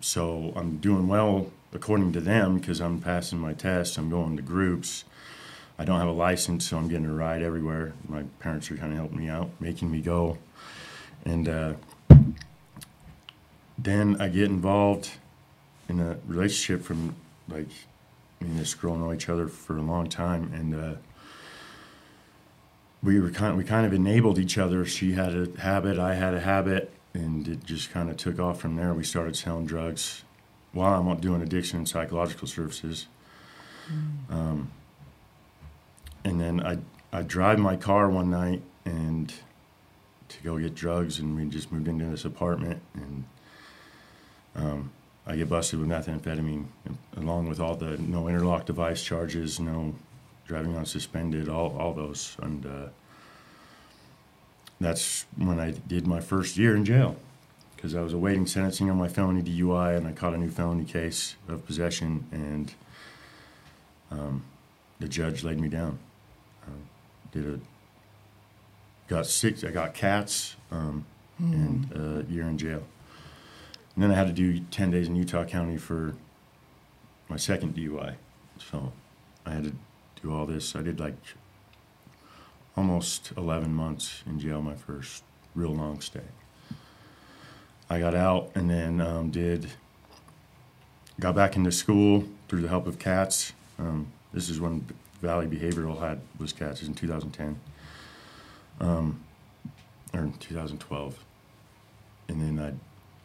so 0.02 0.54
I'm 0.56 0.78
doing 0.78 1.08
well 1.08 1.52
according 1.74 2.14
to 2.14 2.22
them 2.22 2.60
because 2.60 2.80
I'm 2.80 3.00
passing 3.00 3.40
my 3.40 3.54
tests. 3.54 3.98
I'm 3.98 4.10
going 4.10 4.36
to 4.38 4.44
groups. 4.44 5.06
I 5.78 5.86
don't 5.86 6.00
have 6.00 6.08
a 6.08 6.12
license, 6.12 6.68
so 6.68 6.78
I'm 6.78 6.88
getting 6.90 7.06
a 7.06 7.14
ride 7.14 7.42
everywhere. 7.42 7.94
My 8.08 8.24
parents 8.40 8.70
are 8.70 8.76
kind 8.76 8.92
of 8.92 8.98
helping 8.98 9.18
me 9.18 9.30
out, 9.30 9.50
making 9.60 9.92
me 9.92 10.02
go. 10.02 10.38
And 11.26 11.48
uh, 11.48 11.74
then 13.84 14.20
I 14.20 14.28
get 14.28 14.46
involved 14.46 15.12
in 15.88 16.00
a 16.00 16.18
relationship 16.28 16.84
from 16.84 17.16
like 17.48 17.68
me 18.40 18.48
and 18.50 18.60
this 18.60 18.74
girl 18.74 18.96
know 18.96 19.14
each 19.14 19.30
other 19.30 19.48
for 19.48 19.78
a 19.78 19.82
long 19.82 20.08
time, 20.08 20.52
and 20.54 20.76
uh, 20.76 20.98
we 23.02 23.20
were 23.20 23.30
kind 23.30 23.58
we 23.58 23.64
kind 23.64 23.86
of 23.86 23.94
enabled 23.94 24.38
each 24.38 24.58
other. 24.58 24.86
She 24.86 25.14
had 25.14 25.36
a 25.36 25.62
habit, 25.62 25.98
I 26.00 26.16
had 26.16 26.34
a 26.34 26.40
habit, 26.40 26.92
and 27.14 27.48
it 27.48 27.64
just 27.64 27.92
kind 27.92 28.10
of 28.10 28.18
took 28.18 28.40
off 28.40 28.60
from 28.60 28.76
there. 28.76 28.94
We 28.94 29.04
started 29.04 29.36
selling 29.36 29.66
drugs 29.66 30.24
while 30.72 31.00
I'm 31.00 31.20
doing 31.20 31.42
addiction 31.42 31.80
and 31.80 31.90
psychological 31.90 32.48
services. 32.48 33.08
Um, 34.30 34.72
and 36.24 36.40
then 36.40 36.62
I 36.66 36.78
I 37.12 37.24
drive 37.24 37.60
my 37.60 37.76
car 37.76 38.10
one 38.10 38.30
night 38.30 38.62
and 38.86 39.34
to 40.28 40.44
go 40.44 40.60
get 40.60 40.76
drugs, 40.76 41.20
and 41.20 41.36
we 41.36 41.46
just 41.46 41.72
moved 41.72 41.88
into 41.88 42.06
this 42.06 42.26
apartment, 42.26 42.82
and 42.94 43.24
um, 44.56 44.92
I 45.26 45.36
get 45.36 45.50
busted 45.50 45.80
with 45.80 45.90
methamphetamine, 45.90 46.66
along 47.18 47.50
with 47.50 47.60
all 47.60 47.76
the 47.76 47.98
no 47.98 48.28
interlock 48.28 48.66
device 48.66 49.04
charges, 49.04 49.60
no 49.60 49.94
driving 50.48 50.76
on 50.76 50.86
suspended, 50.86 51.50
all 51.50 51.78
all 51.78 51.94
those, 51.94 52.36
and 52.42 52.66
uh, 52.66 52.88
that's 54.80 55.26
when 55.38 55.60
I 55.60 55.72
did 55.72 56.08
my 56.08 56.20
first 56.20 56.58
year 56.58 56.76
in 56.76 56.86
jail 56.86 57.16
because 57.76 57.96
I 57.96 58.02
was 58.02 58.12
awaiting 58.12 58.46
sentencing 58.46 58.90
on 58.90 58.98
my 58.98 59.08
felony 59.08 59.42
DUI, 59.42 59.96
and 59.96 60.06
I 60.06 60.12
caught 60.12 60.34
a 60.34 60.38
new 60.38 60.50
felony 60.50 60.84
case 60.84 61.38
of 61.48 61.66
possession, 61.66 62.26
and 62.30 62.74
um, 64.12 64.44
the 65.00 65.08
judge 65.08 65.46
laid 65.46 65.62
me 65.62 65.70
down. 65.70 65.98
Um, 66.68 66.82
did 67.32 67.46
a 67.46 67.60
got 69.08 69.26
six. 69.28 69.64
I 69.64 69.72
got 69.72 69.94
CATS 69.94 70.58
um, 70.72 71.06
and 71.40 71.90
a 71.94 72.32
year 72.32 72.44
in 72.44 72.58
jail. 72.58 72.84
And 73.96 74.04
then 74.04 74.12
I 74.12 74.16
had 74.16 74.28
to 74.28 74.34
do 74.34 74.60
ten 74.72 74.92
days 74.92 75.08
in 75.08 75.16
Utah 75.16 75.46
County 75.46 75.78
for 75.78 76.16
my 77.28 77.38
second 77.38 77.76
DUI. 77.76 78.16
So 78.58 78.94
I 79.46 79.52
had 79.52 79.64
to 79.66 79.74
do 80.22 80.34
all 80.34 80.46
this. 80.46 80.76
I 80.76 80.82
did 80.82 81.00
like 81.00 81.16
almost 82.76 83.32
eleven 83.38 83.74
months 83.74 84.24
in 84.26 84.40
jail. 84.40 84.62
My 84.62 84.76
first 84.76 85.24
real 85.56 85.74
long 85.74 86.02
stay. 86.02 86.22
I 87.90 88.00
got 88.00 88.14
out 88.14 88.52
and 88.54 88.70
then 88.70 89.02
um, 89.02 89.32
did 89.32 89.72
got 91.20 91.36
back 91.36 91.56
into 91.56 91.72
school 91.72 92.24
through 92.48 92.62
the 92.62 92.68
help 92.68 92.88
of 92.88 93.00
CATS. 93.00 93.54
Um, 93.78 94.12
this 94.34 94.50
is 94.50 94.60
when 94.62 94.86
Valley 95.22 95.48
Behavioral 95.48 96.00
had 96.00 96.22
was 96.38 96.54
CATS. 96.54 96.84
In 96.84 96.94
2010, 96.94 97.60
um, 98.80 99.24
or 100.14 100.22
in 100.22 100.34
2012, 100.34 101.26
and 102.28 102.42
then 102.42 102.60
I 102.64 102.74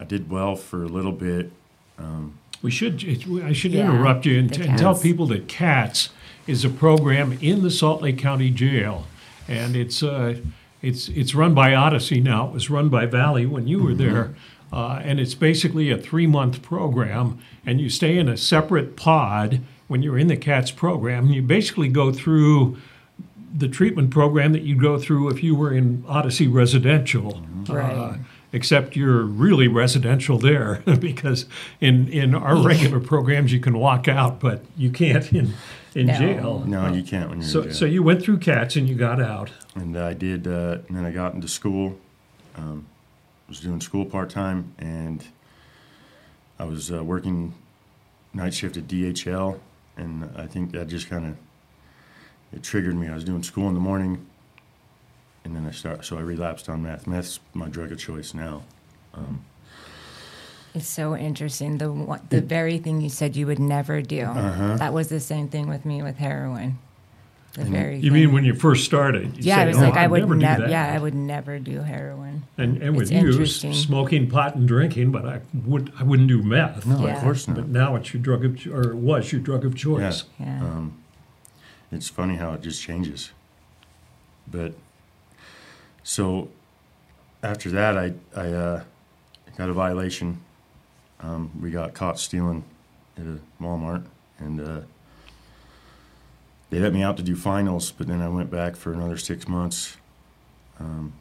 I 0.05 0.07
did 0.07 0.31
well 0.31 0.55
for 0.55 0.83
a 0.83 0.87
little 0.87 1.13
bit. 1.13 1.51
Um, 1.99 2.39
We 2.63 2.71
should. 2.71 2.97
I 3.43 3.53
should 3.55 3.73
Yeah, 3.73 3.91
interrupt 3.91 4.27
you 4.27 4.39
and, 4.39 4.51
the 4.51 4.69
and 4.69 4.79
tell 4.79 4.95
people 4.95 5.27
that 5.29 5.49
CATS 5.49 6.11
is 6.47 6.63
a 6.63 6.69
program 6.69 7.39
in 7.41 7.63
the 7.63 7.71
Salt 7.71 8.03
Lake 8.03 8.19
County 8.19 8.51
Jail, 8.51 9.07
and 9.49 9.75
it's 9.75 10.03
uh, 10.03 10.37
it's 10.83 11.09
it's 11.09 11.35
run 11.35 11.55
by 11.55 11.75
Odyssey 11.75 12.21
now. 12.21 12.49
It 12.49 12.53
was 12.53 12.69
run 12.69 12.91
by 12.91 13.07
Valley 13.07 13.47
when 13.47 13.67
you 13.67 13.83
were 13.83 13.95
there, 13.95 14.35
uh, 14.73 15.01
and 15.03 15.19
it's 15.19 15.35
basically 15.35 15.91
a 15.91 15.97
three 15.97 16.27
month 16.27 16.61
program, 16.61 17.39
and 17.65 17.81
you 17.81 17.89
stay 17.89 18.19
in 18.19 18.29
a 18.29 18.37
separate 18.37 18.95
pod 18.95 19.61
when 19.89 20.03
you're 20.03 20.19
in 20.19 20.27
the 20.29 20.37
CATS 20.37 20.71
program. 20.71 21.29
You 21.29 21.41
basically 21.41 21.89
go 21.89 22.13
through 22.13 22.77
the 23.55 23.69
treatment 23.69 24.11
program 24.11 24.53
that 24.53 24.63
you 24.63 24.75
go 24.75 24.99
through 24.99 25.31
if 25.31 25.43
you 25.43 25.55
were 25.55 25.73
in 25.73 26.05
Odyssey 26.07 26.49
Residential. 26.49 27.43
Right. 27.69 27.93
Uh, 27.95 28.17
except 28.59 28.95
you're 28.97 29.23
really 29.25 29.67
residential 29.69 30.39
there 30.39 30.77
because 31.01 31.45
in, 31.81 32.09
in 32.09 32.35
our 32.35 32.57
regular 32.57 33.01
programs 33.01 33.53
you 33.53 33.59
can 33.61 33.77
walk 33.79 34.07
out, 34.09 34.39
but 34.41 34.63
you 34.77 34.91
can't 34.91 35.31
in, 35.33 35.53
in 35.95 36.07
No. 36.07 36.19
jail. 36.19 36.65
no, 36.67 36.93
you 36.93 37.03
can't 37.03 37.29
when 37.31 37.41
you're 37.41 37.49
So, 37.49 37.59
in 37.63 37.65
jail. 37.67 37.75
so 37.75 37.85
you 37.85 38.03
went 38.03 38.23
through 38.23 38.39
CATS 38.39 38.77
and 38.77 38.89
you 38.89 38.95
got 38.95 39.21
out. 39.21 39.51
and 39.75 39.99
I 39.99 40.15
did. 40.15 40.47
Uh, 40.47 40.79
and 40.89 40.97
then 40.97 41.05
I 41.05 41.11
got 41.11 41.35
into 41.35 41.49
school. 41.49 41.99
Um, 42.57 42.87
was 43.49 43.61
doing 43.61 43.81
school 43.81 44.07
part 44.07 44.31
time, 44.31 44.73
and 44.79 45.23
I 46.59 46.65
was 46.65 46.91
uh, 46.93 47.03
working 47.05 47.53
night 48.33 48.55
shift 48.55 48.77
at 48.77 48.87
DHL, 48.87 49.59
and 49.97 50.31
I 50.37 50.47
think 50.47 50.71
that 50.73 50.87
just 50.89 51.11
kind 51.11 51.27
of 51.27 51.37
it 52.53 52.63
triggered 52.63 52.95
me. 52.95 53.09
I 53.09 53.15
was 53.15 53.25
doing 53.25 53.43
school 53.43 53.67
in 53.69 53.75
the 53.75 53.81
morning, 53.81 54.25
and 55.45 55.55
then 55.55 55.67
I 55.67 55.71
start. 55.71 56.05
So 56.05 56.17
I 56.19 56.21
relapsed 56.23 56.69
on 56.69 56.83
meth. 56.83 57.07
Meth's 57.07 57.41
my 57.53 57.69
drug 57.69 57.93
of 57.93 57.99
choice 57.99 58.35
now. 58.35 58.63
It's 60.75 60.89
so 60.89 61.17
interesting. 61.17 61.79
The 61.79 61.93
one, 61.93 62.21
the 62.31 62.41
very 62.41 62.79
thing 62.79 63.01
you 63.01 63.09
said 63.09 63.37
you 63.37 63.47
would 63.47 63.61
never 63.61 64.03
do. 64.03 64.23
Uh-huh. 64.23 64.77
That 64.77 64.93
was 64.93 65.09
the 65.09 65.21
same 65.21 65.49
thing 65.49 65.69
with 65.69 65.85
me 65.85 66.03
with 66.03 66.17
heroin. 66.17 66.79
The 67.53 67.65
very. 67.67 67.97
You 67.99 68.11
thing. 68.11 68.13
mean 68.13 68.33
when 68.33 68.45
you 68.45 68.55
first 68.55 68.85
started? 68.85 69.37
You 69.37 69.43
Yeah, 69.45 69.57
say, 69.57 69.63
I 69.63 69.67
was 69.67 69.77
"Oh, 69.77 69.81
like, 69.83 69.95
I 69.95 70.05
I'd 70.05 70.11
would 70.11 70.23
never 70.23 70.35
do 70.35 70.41
that." 70.63 70.71
Yeah, 70.71 70.93
I 70.93 70.99
would 70.99 71.15
never 71.15 71.61
do 71.61 71.79
heroin. 71.83 72.43
And, 72.59 72.83
and 72.83 72.97
with 72.97 73.13
you, 73.13 73.47
smoking 73.47 74.29
pot 74.29 74.57
and 74.57 74.67
drinking, 74.67 75.13
but 75.13 75.25
I 75.25 75.41
would 75.65 75.93
I 75.97 76.03
wouldn't 76.03 76.27
do 76.29 76.43
meth. 76.43 76.85
No, 76.85 77.07
Yeah. 77.07 77.15
of 77.19 77.23
course 77.23 77.47
not. 77.47 77.55
But 77.57 77.69
now 77.69 77.95
it's 77.95 78.13
your 78.13 78.21
drug 78.25 78.45
of, 78.45 78.67
or 78.67 78.91
it 78.91 78.97
was 78.97 79.31
your 79.31 79.41
drug 79.41 79.65
of 79.65 79.77
choice. 79.77 80.25
Yeah. 80.41 80.61
Um, 80.61 80.99
it's 81.93 82.09
funny 82.09 82.35
how 82.35 82.55
it 82.55 82.63
just 82.63 82.83
changes. 82.83 83.31
But 84.51 84.75
so 86.05 86.49
after 87.43 87.71
that, 87.71 87.99
I 87.99 88.15
I 88.37 88.53
uh, 88.53 88.85
got 89.57 89.69
a 89.69 89.73
violation. 89.73 90.41
Um, 91.21 91.51
we 91.61 91.71
got 91.71 91.95
caught 91.95 92.21
stealing 92.21 92.63
at 93.17 93.25
a 93.25 93.41
Walmart, 93.61 94.05
and 94.39 94.61
uh, 94.61 94.81
they 96.71 96.79
let 96.79 96.93
me 96.93 97.03
out 97.03 97.17
to 97.17 97.23
do 97.25 97.35
finals. 97.35 97.91
But 97.91 98.07
then 98.07 98.21
I 98.21 98.29
went 98.29 98.51
back 98.51 98.77
for 98.77 98.93
another 98.93 99.17
six 99.17 99.49
months. 99.49 99.97
Um, 100.79 101.15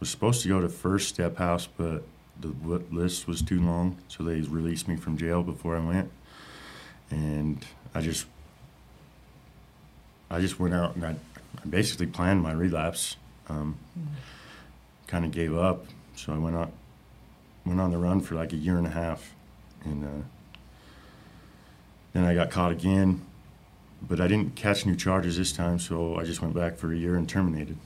was 0.00 0.10
supposed 0.10 0.42
to 0.42 0.48
go 0.48 0.60
to 0.60 0.68
First 0.68 1.08
Step 1.08 1.36
House, 1.36 1.66
but 1.66 2.02
the 2.40 2.48
list 2.90 3.26
was 3.26 3.42
too 3.42 3.60
long, 3.60 3.96
so 4.08 4.22
they 4.22 4.40
released 4.40 4.88
me 4.88 4.96
from 4.96 5.16
jail 5.16 5.42
before 5.42 5.76
I 5.76 5.80
went. 5.80 6.10
And 7.10 7.64
I 7.94 8.00
just, 8.00 8.26
I 10.30 10.40
just 10.40 10.58
went 10.58 10.74
out 10.74 10.96
and 10.96 11.04
I, 11.04 11.10
I 11.10 11.66
basically 11.68 12.06
planned 12.06 12.42
my 12.42 12.52
relapse. 12.52 13.16
Um, 13.48 13.76
Kind 15.06 15.24
of 15.24 15.30
gave 15.30 15.56
up, 15.56 15.86
so 16.16 16.32
I 16.34 16.38
went 16.38 16.56
on, 16.56 16.72
went 17.64 17.80
on 17.80 17.92
the 17.92 17.98
run 17.98 18.20
for 18.20 18.34
like 18.34 18.52
a 18.52 18.56
year 18.56 18.76
and 18.76 18.88
a 18.88 18.90
half, 18.90 19.34
and 19.84 20.04
uh, 20.04 20.08
then 22.12 22.24
I 22.24 22.34
got 22.34 22.50
caught 22.50 22.72
again, 22.72 23.22
but 24.02 24.20
I 24.20 24.26
didn't 24.26 24.56
catch 24.56 24.84
new 24.84 24.96
charges 24.96 25.36
this 25.36 25.52
time, 25.52 25.78
so 25.78 26.16
I 26.18 26.24
just 26.24 26.42
went 26.42 26.54
back 26.54 26.76
for 26.76 26.92
a 26.92 26.96
year 26.96 27.14
and 27.14 27.28
terminated, 27.28 27.76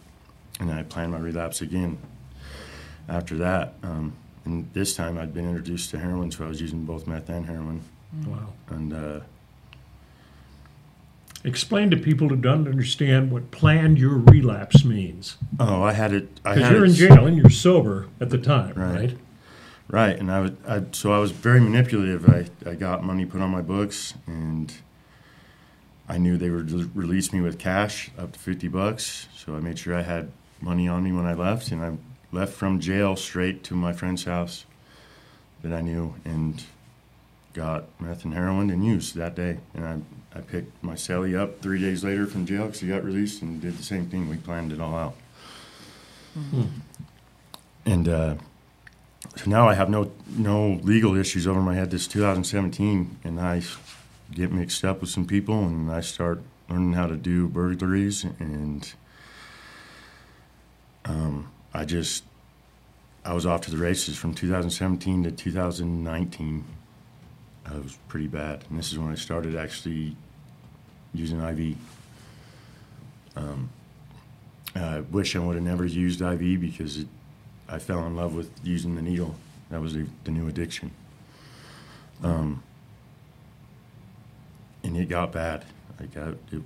and 0.60 0.72
I 0.72 0.82
planned 0.82 1.12
my 1.12 1.18
relapse 1.18 1.60
again. 1.60 1.98
After 3.06 3.36
that, 3.36 3.74
um, 3.82 4.14
and 4.46 4.70
this 4.72 4.94
time 4.96 5.18
I'd 5.18 5.34
been 5.34 5.46
introduced 5.46 5.90
to 5.90 5.98
heroin, 5.98 6.30
so 6.30 6.46
I 6.46 6.48
was 6.48 6.60
using 6.62 6.84
both 6.86 7.06
meth 7.06 7.28
and 7.28 7.44
heroin, 7.44 7.82
Wow. 8.26 8.54
and 8.70 8.92
uh, 8.94 9.20
Explain 11.42 11.90
to 11.90 11.96
people 11.96 12.28
who 12.28 12.36
don't 12.36 12.68
understand 12.68 13.30
what 13.32 13.50
planned 13.50 13.98
your 13.98 14.18
relapse 14.18 14.84
means. 14.84 15.38
oh, 15.58 15.82
I 15.82 15.92
had 15.92 16.12
it. 16.12 16.34
Because 16.42 16.70
you're 16.70 16.84
it 16.84 16.88
in 16.90 16.94
jail 16.94 17.26
and 17.26 17.36
you're 17.36 17.48
sober 17.50 18.08
at 18.20 18.28
the 18.30 18.36
time, 18.38 18.74
Right. 18.74 18.94
right? 19.00 19.16
Right, 19.88 20.18
and 20.18 20.30
I, 20.30 20.40
was, 20.40 20.52
I 20.68 20.82
so 20.92 21.12
I 21.12 21.18
was 21.18 21.32
very 21.32 21.58
manipulative. 21.60 22.28
I, 22.28 22.48
I 22.68 22.74
got 22.74 23.02
money 23.02 23.24
put 23.26 23.40
on 23.40 23.50
my 23.50 23.60
books, 23.62 24.14
and 24.26 24.72
I 26.08 26.16
knew 26.16 26.36
they 26.36 26.50
would 26.50 26.94
release 26.96 27.32
me 27.32 27.40
with 27.40 27.58
cash 27.58 28.10
up 28.16 28.32
to 28.34 28.38
fifty 28.38 28.68
bucks. 28.68 29.26
So 29.34 29.56
I 29.56 29.58
made 29.60 29.80
sure 29.80 29.96
I 29.96 30.02
had 30.02 30.30
money 30.60 30.86
on 30.86 31.02
me 31.02 31.10
when 31.10 31.26
I 31.26 31.34
left, 31.34 31.72
and 31.72 31.82
I 31.84 31.96
left 32.30 32.52
from 32.52 32.78
jail 32.78 33.16
straight 33.16 33.64
to 33.64 33.74
my 33.74 33.92
friend's 33.92 34.24
house 34.24 34.64
that 35.62 35.72
I 35.72 35.80
knew, 35.80 36.14
and 36.24 36.62
got 37.52 37.86
meth 37.98 38.24
and 38.24 38.32
heroin 38.34 38.70
and 38.70 38.84
used 38.86 39.16
that 39.16 39.34
day. 39.34 39.58
And 39.74 39.84
I 39.84 39.98
I 40.34 40.40
picked 40.40 40.82
my 40.82 40.94
Sally 40.94 41.34
up 41.34 41.60
three 41.60 41.80
days 41.80 42.04
later 42.04 42.26
from 42.26 42.46
jail 42.46 42.66
because 42.66 42.80
he 42.80 42.88
got 42.88 43.04
released, 43.04 43.42
and 43.42 43.60
did 43.60 43.76
the 43.76 43.82
same 43.82 44.06
thing. 44.06 44.28
We 44.28 44.36
planned 44.36 44.72
it 44.72 44.80
all 44.80 44.96
out, 44.96 45.14
and. 47.84 48.08
uh 48.08 48.34
so 49.36 49.48
now 49.48 49.68
I 49.68 49.74
have 49.74 49.88
no 49.90 50.10
no 50.28 50.80
legal 50.82 51.16
issues 51.16 51.46
over 51.46 51.60
my 51.60 51.74
head. 51.74 51.90
This 51.90 52.06
2017, 52.06 53.18
and 53.24 53.40
I 53.40 53.62
get 54.32 54.52
mixed 54.52 54.84
up 54.84 55.00
with 55.00 55.10
some 55.10 55.26
people, 55.26 55.66
and 55.66 55.90
I 55.90 56.00
start 56.00 56.40
learning 56.68 56.94
how 56.94 57.06
to 57.06 57.16
do 57.16 57.48
burglaries, 57.48 58.24
and 58.24 58.92
um, 61.04 61.50
I 61.72 61.84
just 61.84 62.24
I 63.24 63.34
was 63.34 63.46
off 63.46 63.62
to 63.62 63.70
the 63.70 63.76
races 63.76 64.16
from 64.16 64.34
2017 64.34 65.24
to 65.24 65.30
2019. 65.30 66.64
I 67.72 67.78
was 67.78 67.96
pretty 68.08 68.26
bad, 68.26 68.64
and 68.68 68.78
this 68.78 68.92
is 68.92 68.98
when 68.98 69.10
I 69.10 69.14
started 69.14 69.54
actually 69.56 70.16
using 71.14 71.40
IV. 71.40 71.76
Um, 73.36 73.70
I 74.74 75.00
wish 75.00 75.36
I 75.36 75.38
would 75.38 75.54
have 75.54 75.64
never 75.64 75.84
used 75.84 76.20
IV 76.20 76.60
because 76.60 76.98
it 76.98 77.06
I 77.70 77.78
fell 77.78 78.04
in 78.06 78.16
love 78.16 78.34
with 78.34 78.50
using 78.64 78.96
the 78.96 79.02
needle. 79.02 79.36
That 79.70 79.80
was 79.80 79.94
the, 79.94 80.06
the 80.24 80.32
new 80.32 80.48
addiction. 80.48 80.90
Um, 82.22 82.62
and 84.82 84.96
it 84.96 85.08
got 85.08 85.30
bad. 85.30 85.64
I 86.00 86.06
got 86.06 86.28
it 86.50 86.62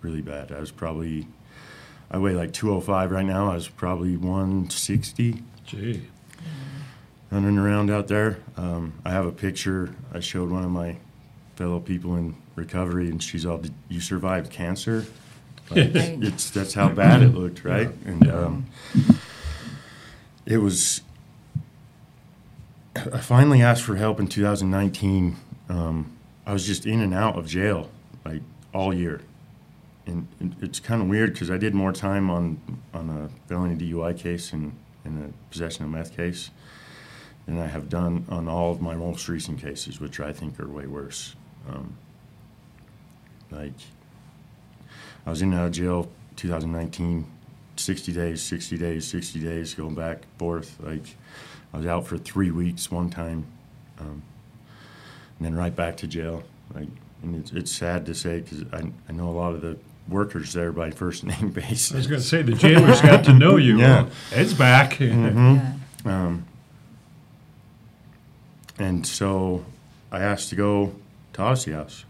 really 0.00 0.22
bad. 0.22 0.50
I 0.50 0.60
was 0.60 0.70
probably, 0.70 1.28
I 2.10 2.16
weigh 2.16 2.32
like 2.32 2.54
205 2.54 3.10
right 3.10 3.26
now. 3.26 3.50
I 3.50 3.54
was 3.54 3.68
probably 3.68 4.16
160 4.16 5.42
Gee. 5.66 6.02
Running 7.30 7.58
around 7.58 7.90
out 7.90 8.08
there. 8.08 8.38
Um, 8.56 8.94
I 9.04 9.10
have 9.10 9.26
a 9.26 9.32
picture 9.32 9.94
I 10.12 10.20
showed 10.20 10.50
one 10.50 10.64
of 10.64 10.70
my 10.70 10.96
fellow 11.56 11.80
people 11.80 12.16
in 12.16 12.36
recovery, 12.56 13.08
and 13.08 13.22
she's 13.22 13.44
all, 13.46 13.58
"Did 13.58 13.74
you 13.88 14.00
survived 14.00 14.50
cancer?" 14.50 15.06
Like, 15.70 15.94
it's 15.94 16.48
that's 16.48 16.72
how 16.72 16.88
bad 16.88 17.20
it 17.22 17.34
looked, 17.34 17.62
right? 17.62 17.90
And 18.06 18.30
um, 18.30 18.66
it 20.46 20.56
was. 20.58 21.02
I 22.96 23.18
finally 23.18 23.60
asked 23.60 23.82
for 23.82 23.96
help 23.96 24.18
in 24.18 24.28
2019. 24.28 25.36
Um, 25.68 26.10
I 26.46 26.54
was 26.54 26.66
just 26.66 26.86
in 26.86 27.00
and 27.00 27.12
out 27.12 27.36
of 27.36 27.46
jail 27.46 27.90
like 28.24 28.40
all 28.72 28.94
year, 28.94 29.20
and 30.06 30.26
it- 30.40 30.52
it's 30.62 30.80
kind 30.80 31.02
of 31.02 31.08
weird 31.08 31.34
because 31.34 31.50
I 31.50 31.58
did 31.58 31.74
more 31.74 31.92
time 31.92 32.30
on 32.30 32.58
on 32.94 33.10
a 33.10 33.28
felony 33.46 33.76
DUI 33.76 34.16
case 34.16 34.54
and 34.54 34.72
in 35.04 35.22
a 35.22 35.50
possession 35.52 35.84
of 35.84 35.90
meth 35.90 36.16
case 36.16 36.50
than 37.48 37.58
I 37.58 37.66
have 37.66 37.88
done 37.88 38.26
on 38.28 38.46
all 38.46 38.70
of 38.70 38.82
my 38.82 38.94
most 38.94 39.26
recent 39.26 39.58
cases, 39.58 39.98
which 39.98 40.20
I 40.20 40.34
think 40.34 40.60
are 40.60 40.68
way 40.68 40.86
worse. 40.86 41.34
Um, 41.66 41.96
like, 43.50 43.72
I 45.26 45.30
was 45.30 45.40
in 45.40 45.52
and 45.52 45.60
out 45.60 45.66
of 45.68 45.72
jail 45.72 46.10
2019, 46.36 47.26
60 47.76 48.12
days, 48.12 48.42
60 48.42 48.76
days, 48.76 49.06
60 49.06 49.40
days, 49.40 49.72
going 49.72 49.94
back 49.94 50.16
and 50.16 50.32
forth. 50.38 50.76
Like, 50.80 51.16
I 51.72 51.78
was 51.78 51.86
out 51.86 52.06
for 52.06 52.18
three 52.18 52.50
weeks 52.50 52.90
one 52.90 53.08
time, 53.08 53.46
um, 53.98 54.22
and 55.38 55.46
then 55.46 55.54
right 55.54 55.74
back 55.74 55.96
to 55.98 56.06
jail. 56.06 56.42
Like, 56.74 56.88
and 57.22 57.34
it's, 57.34 57.52
it's 57.52 57.72
sad 57.72 58.04
to 58.06 58.14
say 58.14 58.40
because 58.40 58.64
I, 58.74 58.92
I 59.08 59.12
know 59.12 59.30
a 59.30 59.32
lot 59.32 59.54
of 59.54 59.62
the 59.62 59.78
workers 60.06 60.52
there 60.52 60.70
by 60.70 60.90
first 60.90 61.24
name 61.24 61.48
basis. 61.48 61.92
I 61.92 61.96
was 61.96 62.06
going 62.08 62.20
to 62.20 62.26
say 62.26 62.42
the 62.42 62.52
jailers 62.52 63.00
got 63.00 63.24
to 63.24 63.32
know 63.32 63.56
you. 63.56 63.78
Yeah. 63.80 64.10
Ed's 64.32 64.52
back. 64.52 65.00
Yeah. 65.00 65.72
Um, 66.04 66.44
and 68.78 69.06
so 69.06 69.64
I 70.12 70.20
asked 70.20 70.48
to 70.50 70.56
go 70.56 70.92
to 71.34 71.42
Odyssey 71.42 71.72
House. 71.72 72.04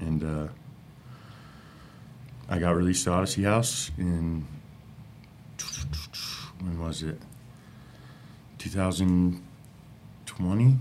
And 0.00 0.24
uh, 0.24 0.48
I 2.48 2.58
got 2.58 2.74
released 2.74 3.04
to 3.04 3.10
Odyssey 3.12 3.42
House 3.42 3.90
in, 3.98 4.46
when 6.60 6.78
was 6.80 7.02
it? 7.02 7.18
2020? 8.58 10.76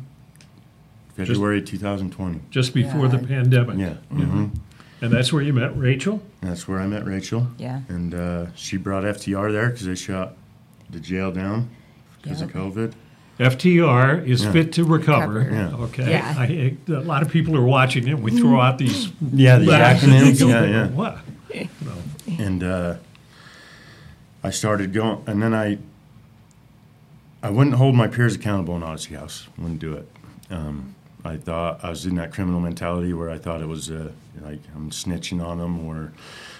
February 1.15 1.61
2020. 1.61 2.39
Just 2.49 2.73
before 2.73 3.07
the 3.09 3.19
pandemic. 3.19 3.77
Yeah. 3.77 3.93
hmm 4.09 4.45
And 5.01 5.11
that's 5.11 5.33
where 5.33 5.41
you 5.41 5.53
met 5.53 5.77
Rachel? 5.77 6.21
That's 6.41 6.67
where 6.67 6.79
I 6.79 6.87
met 6.87 7.05
Rachel. 7.05 7.47
Yeah. 7.57 7.81
And 7.89 8.13
uh, 8.13 8.47
she 8.55 8.77
brought 8.77 9.03
FTR 9.03 9.51
there 9.51 9.69
because 9.69 9.85
they 9.85 9.95
shut 9.95 10.35
the 10.89 10.99
jail 10.99 11.31
down 11.31 11.69
because 12.21 12.41
of 12.41 12.51
COVID. 12.51 12.93
FTR 13.39 14.25
is 14.27 14.43
Yeah. 14.43 14.51
fit 14.51 14.73
to 14.73 14.83
recover. 14.83 15.39
Recover. 15.39 15.55
Yeah. 15.55 15.83
Okay. 15.85 16.11
Yeah. 16.11 16.35
I, 16.37 16.75
a 16.91 16.99
lot 16.99 17.21
of 17.21 17.29
people 17.31 17.55
are 17.55 17.63
watching 17.65 18.07
it. 18.07 18.19
We 18.19 18.31
throw 18.37 18.59
out 18.59 18.77
these 18.77 19.09
Yeah, 19.31 19.57
the 19.59 19.71
and 19.73 20.11
they 20.11 20.17
acronyms. 20.31 20.39
go, 20.39 20.47
Yeah, 20.49 20.65
yeah. 20.65 20.87
What? 20.87 21.17
and 22.37 22.63
uh, 22.63 22.95
I 24.43 24.49
started 24.51 24.93
going, 24.93 25.23
and 25.25 25.41
then 25.41 25.53
I 25.53 25.77
I 27.41 27.49
wouldn't 27.49 27.77
hold 27.77 27.95
my 27.95 28.07
peers 28.07 28.35
accountable 28.35 28.75
in 28.75 28.83
Odyssey 28.83 29.15
House. 29.15 29.47
Wouldn't 29.57 29.79
do 29.79 29.93
it. 29.93 30.07
Um, 30.51 30.95
I 31.23 31.37
thought 31.37 31.79
I 31.83 31.89
was 31.89 32.05
in 32.05 32.15
that 32.15 32.33
criminal 32.33 32.59
mentality 32.59 33.13
where 33.13 33.29
I 33.29 33.37
thought 33.37 33.61
it 33.61 33.67
was 33.67 33.89
uh, 33.89 34.11
like 34.41 34.59
I'm 34.75 34.89
snitching 34.89 35.43
on 35.43 35.57
them 35.59 35.79
or 35.87 36.11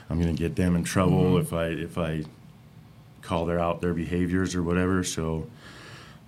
I'm 0.09 0.19
going 0.21 0.33
to 0.33 0.39
get 0.41 0.55
them 0.55 0.75
in 0.75 0.83
trouble 0.85 1.37
if 1.37 1.51
I 1.53 1.65
if 1.67 1.97
I 1.97 2.23
call 3.21 3.45
their 3.45 3.59
out 3.59 3.81
their 3.81 3.93
behaviors 3.93 4.55
or 4.55 4.63
whatever. 4.63 5.03
So 5.03 5.47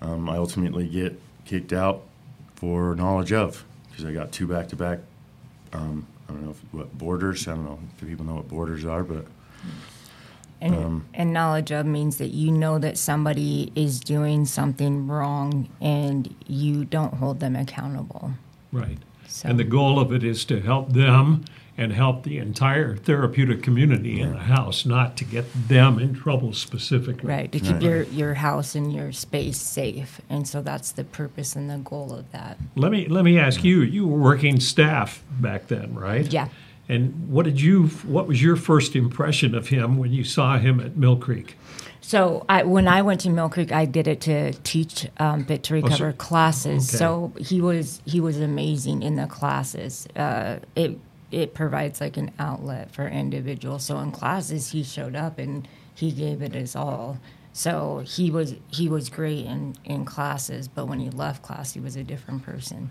um, 0.01 0.29
I 0.29 0.37
ultimately 0.37 0.87
get 0.87 1.19
kicked 1.45 1.73
out 1.73 2.03
for 2.55 2.95
knowledge 2.95 3.33
of 3.33 3.63
because 3.89 4.05
I 4.05 4.13
got 4.13 4.31
two 4.31 4.47
back 4.47 4.67
to 4.69 4.75
back. 4.75 4.99
I 5.73 5.77
don't 5.79 6.05
know 6.45 6.51
if, 6.51 6.57
what 6.73 6.97
borders. 6.97 7.47
I 7.47 7.51
don't 7.51 7.65
know 7.65 7.79
if 7.99 8.07
people 8.07 8.25
know 8.25 8.35
what 8.35 8.47
borders 8.47 8.85
are, 8.85 9.03
but 9.03 9.25
And, 10.61 10.75
Um, 10.75 11.05
and 11.13 11.33
knowledge 11.33 11.71
of 11.71 11.85
means 11.87 12.17
that 12.17 12.27
you 12.29 12.51
know 12.51 12.77
that 12.77 12.95
somebody 12.97 13.71
is 13.75 13.99
doing 13.99 14.45
something 14.45 15.07
wrong 15.07 15.67
and 15.81 16.35
you 16.47 16.85
don't 16.85 17.15
hold 17.15 17.39
them 17.39 17.55
accountable. 17.55 18.31
Right. 18.71 18.99
So- 19.27 19.49
And 19.49 19.57
the 19.59 19.63
goal 19.63 19.99
of 19.99 20.13
it 20.13 20.23
is 20.23 20.45
to 20.45 20.61
help 20.61 20.93
them 20.93 21.45
and 21.77 21.93
help 21.93 22.23
the 22.23 22.37
entire 22.37 22.95
therapeutic 22.95 23.63
community 23.63 24.19
in 24.19 24.33
the 24.33 24.39
house, 24.39 24.85
not 24.85 25.15
to 25.17 25.23
get 25.25 25.45
them 25.67 25.97
in 25.99 26.13
trouble 26.13 26.53
specifically. 26.53 27.27
Right, 27.29 27.51
to 27.51 27.59
keep 27.59 27.73
Right. 27.73 27.81
your, 27.81 28.03
your 28.03 28.33
house 28.35 28.75
and 28.75 28.93
your 28.93 29.11
space 29.11 29.57
safe. 29.57 30.21
And 30.29 30.47
so 30.47 30.61
that's 30.61 30.91
the 30.91 31.03
purpose 31.03 31.55
and 31.55 31.69
the 31.69 31.77
goal 31.77 32.13
of 32.13 32.31
that. 32.33 32.57
Let 32.75 32.91
me 32.91 33.07
let 33.07 33.23
me 33.23 33.39
ask 33.39 33.63
you. 33.63 33.81
You 33.81 34.05
were 34.07 34.19
working 34.19 34.59
staff 34.59 35.23
back 35.39 35.67
then, 35.67 35.95
right? 35.95 36.25
Yeah. 36.31 36.49
And 36.89 37.29
what 37.29 37.45
did 37.45 37.61
you? 37.61 37.87
What 38.05 38.27
was 38.27 38.43
your 38.43 38.57
first 38.57 38.95
impression 38.95 39.55
of 39.55 39.69
him 39.69 39.97
when 39.97 40.11
you 40.11 40.23
saw 40.25 40.57
him 40.57 40.79
at 40.81 40.97
Mill 40.97 41.15
Creek? 41.15 41.55
So 42.03 42.45
I, 42.49 42.63
when 42.63 42.87
I 42.87 43.01
went 43.03 43.21
to 43.21 43.29
Mill 43.29 43.47
Creek, 43.47 43.71
I 43.71 43.85
did 43.85 44.07
it 44.07 44.19
to 44.21 44.51
teach 44.63 45.07
um, 45.17 45.45
Fit 45.45 45.63
to 45.63 45.75
Recover 45.75 46.07
Oh, 46.07 46.11
so- 46.11 46.17
classes. 46.17 46.89
okay. 46.89 46.97
So 46.97 47.31
he 47.39 47.61
was 47.61 48.01
he 48.05 48.19
was 48.19 48.39
amazing 48.39 49.03
in 49.03 49.15
the 49.15 49.27
classes. 49.27 50.07
Uh, 50.15 50.57
it 50.75 50.99
it 51.31 51.53
provides 51.53 52.01
like 52.01 52.17
an 52.17 52.31
outlet 52.39 52.91
for 52.91 53.07
individuals. 53.07 53.85
So 53.85 53.99
in 53.99 54.11
classes, 54.11 54.71
he 54.71 54.83
showed 54.83 55.15
up 55.15 55.39
and 55.39 55.67
he 55.95 56.11
gave 56.11 56.41
it 56.41 56.53
his 56.53 56.75
all. 56.75 57.19
So 57.53 58.03
he 58.05 58.31
was 58.31 58.55
he 58.71 58.87
was 58.87 59.09
great 59.09 59.45
in 59.45 59.75
in 59.85 60.05
classes, 60.05 60.67
but 60.67 60.87
when 60.87 60.99
he 60.99 61.09
left 61.09 61.41
class, 61.41 61.73
he 61.73 61.79
was 61.79 61.95
a 61.95 62.03
different 62.03 62.43
person. 62.43 62.89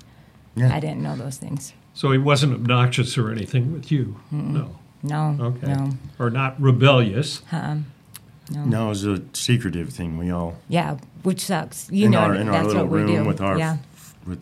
Yeah. 0.55 0.75
I 0.75 0.81
didn't 0.81 1.03
know 1.03 1.17
those 1.17 1.37
things. 1.39 1.73
So 1.95 2.13
he 2.13 2.19
wasn't 2.19 2.55
obnoxious 2.55 3.17
or 3.19 3.31
anything 3.31 3.73
with 3.73 3.91
you. 3.91 4.17
No. 4.31 4.77
No, 5.03 5.35
Okay. 5.41 5.67
no, 5.67 5.93
Or 6.19 6.29
not 6.29 6.61
rebellious. 6.61 7.41
um, 7.53 7.87
no. 8.51 8.65
No, 8.65 8.87
it 8.87 8.89
was 8.91 9.05
a 9.07 9.23
secretive 9.33 9.89
thing. 9.91 10.19
We 10.19 10.31
all 10.31 10.57
Yeah, 10.69 10.99
which 11.23 11.41
sucks. 11.41 11.89
You 11.91 12.07
in 12.07 12.11
know, 12.13 12.19
our 12.19 12.35
in 12.35 12.49
our 12.51 12.65
little 12.65 12.83
what 12.83 12.91
we 12.93 12.99
room 13.01 13.23
do. 13.23 13.25
with 13.25 13.41
our 13.41 13.57
yeah. 13.59 13.79
with 14.27 14.41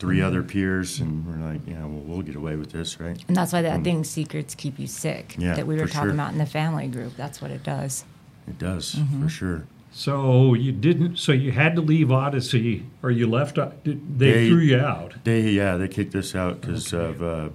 three 0.00 0.20
other 0.22 0.42
peers, 0.42 0.98
and 0.98 1.24
we're 1.26 1.46
like, 1.52 1.60
yeah, 1.68 1.80
well, 1.84 2.02
we'll 2.06 2.22
get 2.22 2.34
away 2.34 2.56
with 2.56 2.72
this, 2.72 2.98
right? 2.98 3.22
And 3.28 3.36
that's 3.36 3.52
why 3.52 3.62
that 3.62 3.84
thing 3.84 4.02
secrets 4.02 4.54
keep 4.56 4.78
you 4.78 4.86
sick 4.88 5.36
Yeah, 5.38 5.54
that 5.54 5.66
we 5.66 5.76
were 5.76 5.86
talking 5.86 6.08
sure. 6.08 6.10
about 6.14 6.32
in 6.32 6.38
the 6.38 6.46
family 6.46 6.88
group. 6.88 7.14
That's 7.16 7.40
what 7.42 7.50
it 7.52 7.62
does. 7.62 8.04
It 8.48 8.58
does 8.58 8.94
Mm-hmm. 8.96 9.22
for 9.22 9.28
sure. 9.28 9.66
So 9.92 10.54
you 10.54 10.72
didn't. 10.72 11.16
So 11.18 11.32
you 11.32 11.52
had 11.52 11.74
to 11.76 11.80
leave 11.82 12.10
Odyssey, 12.10 12.86
or 13.02 13.10
you 13.10 13.26
left. 13.28 13.58
uh, 13.58 13.70
did- 13.84 14.18
They, 14.18 14.32
They- 14.32 14.48
threw 14.48 14.58
you 14.58 14.78
out. 14.78 15.14
They 15.24 15.50
yeah, 15.50 15.76
they 15.76 15.88
kicked 15.88 16.14
us 16.14 16.34
out 16.34 16.60
because 16.60 16.92
Okay. 16.94 17.04
of. 17.10 17.22
Uh, 17.22 17.48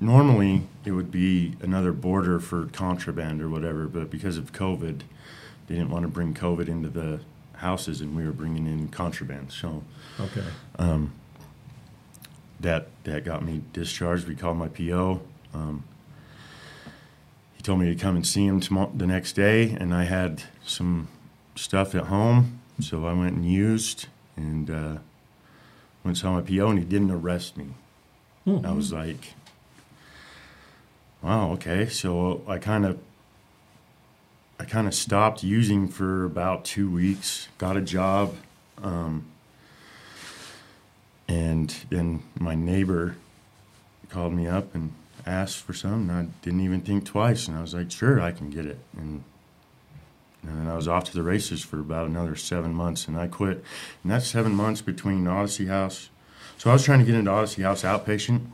normally, 0.00 0.62
it 0.84 0.90
would 0.92 1.10
be 1.10 1.54
another 1.62 1.92
border 1.92 2.38
for 2.40 2.66
contraband 2.66 3.40
or 3.42 3.48
whatever, 3.48 3.86
but 3.86 4.10
because 4.10 4.36
of 4.38 4.52
COVID, 4.52 5.00
they 5.66 5.74
didn't 5.76 5.90
want 5.90 6.02
to 6.02 6.08
bring 6.08 6.34
COVID 6.34 6.68
into 6.68 6.88
the 6.88 7.20
houses, 7.56 8.00
and 8.00 8.16
we 8.16 8.24
were 8.24 8.32
bringing 8.32 8.66
in 8.66 8.88
contraband. 8.88 9.52
So 9.52 9.82
Okay. 10.20 10.44
that 12.60 12.88
that 13.04 13.24
got 13.24 13.44
me 13.44 13.62
discharged. 13.72 14.26
We 14.28 14.34
called 14.34 14.56
my 14.56 14.68
PO. 14.68 15.20
Um, 15.54 15.84
he 17.56 17.62
told 17.62 17.80
me 17.80 17.86
to 17.86 17.94
come 17.94 18.16
and 18.16 18.26
see 18.26 18.46
him 18.46 18.60
tomorrow, 18.60 18.92
the 18.94 19.06
next 19.06 19.32
day, 19.34 19.70
and 19.70 19.94
I 19.94 20.04
had 20.04 20.42
some 20.64 21.08
stuff 21.54 21.94
at 21.94 22.04
home, 22.04 22.60
so 22.80 23.06
I 23.06 23.12
went 23.12 23.36
and 23.36 23.50
used 23.50 24.06
and 24.36 24.70
uh, 24.70 24.74
went 26.02 26.04
and 26.04 26.18
saw 26.18 26.32
my 26.32 26.42
PO, 26.42 26.68
and 26.68 26.78
he 26.78 26.84
didn't 26.84 27.10
arrest 27.10 27.56
me. 27.56 27.68
I 28.64 28.70
was 28.70 28.92
like, 28.92 29.34
"Wow, 31.20 31.50
okay." 31.52 31.88
So 31.88 32.42
I 32.46 32.58
kind 32.58 32.86
of 32.86 32.98
I 34.58 34.64
kind 34.64 34.86
of 34.86 34.94
stopped 34.94 35.42
using 35.42 35.88
for 35.88 36.24
about 36.24 36.64
two 36.64 36.90
weeks. 36.90 37.48
Got 37.58 37.76
a 37.76 37.82
job. 37.82 38.34
Um, 38.82 39.26
and 41.28 41.74
then 41.90 42.22
my 42.38 42.54
neighbor 42.54 43.16
called 44.08 44.32
me 44.32 44.46
up 44.46 44.74
and 44.74 44.92
asked 45.26 45.58
for 45.58 45.74
some, 45.74 46.08
and 46.08 46.12
I 46.12 46.26
didn't 46.42 46.60
even 46.60 46.80
think 46.80 47.04
twice. 47.04 47.48
And 47.48 47.56
I 47.56 47.60
was 47.60 47.74
like, 47.74 47.90
sure, 47.90 48.20
I 48.20 48.32
can 48.32 48.48
get 48.48 48.64
it. 48.64 48.78
And, 48.96 49.24
and 50.42 50.60
then 50.60 50.68
I 50.68 50.76
was 50.76 50.88
off 50.88 51.04
to 51.04 51.14
the 51.14 51.22
races 51.22 51.62
for 51.62 51.80
about 51.80 52.06
another 52.06 52.36
seven 52.36 52.72
months, 52.72 53.08
and 53.08 53.18
I 53.18 53.26
quit. 53.26 53.64
And 54.02 54.12
that's 54.12 54.26
seven 54.26 54.52
months 54.52 54.80
between 54.80 55.26
Odyssey 55.26 55.66
House. 55.66 56.10
So 56.58 56.70
I 56.70 56.72
was 56.72 56.84
trying 56.84 57.00
to 57.00 57.04
get 57.04 57.14
into 57.14 57.30
Odyssey 57.30 57.62
House 57.62 57.82
outpatient, 57.82 58.46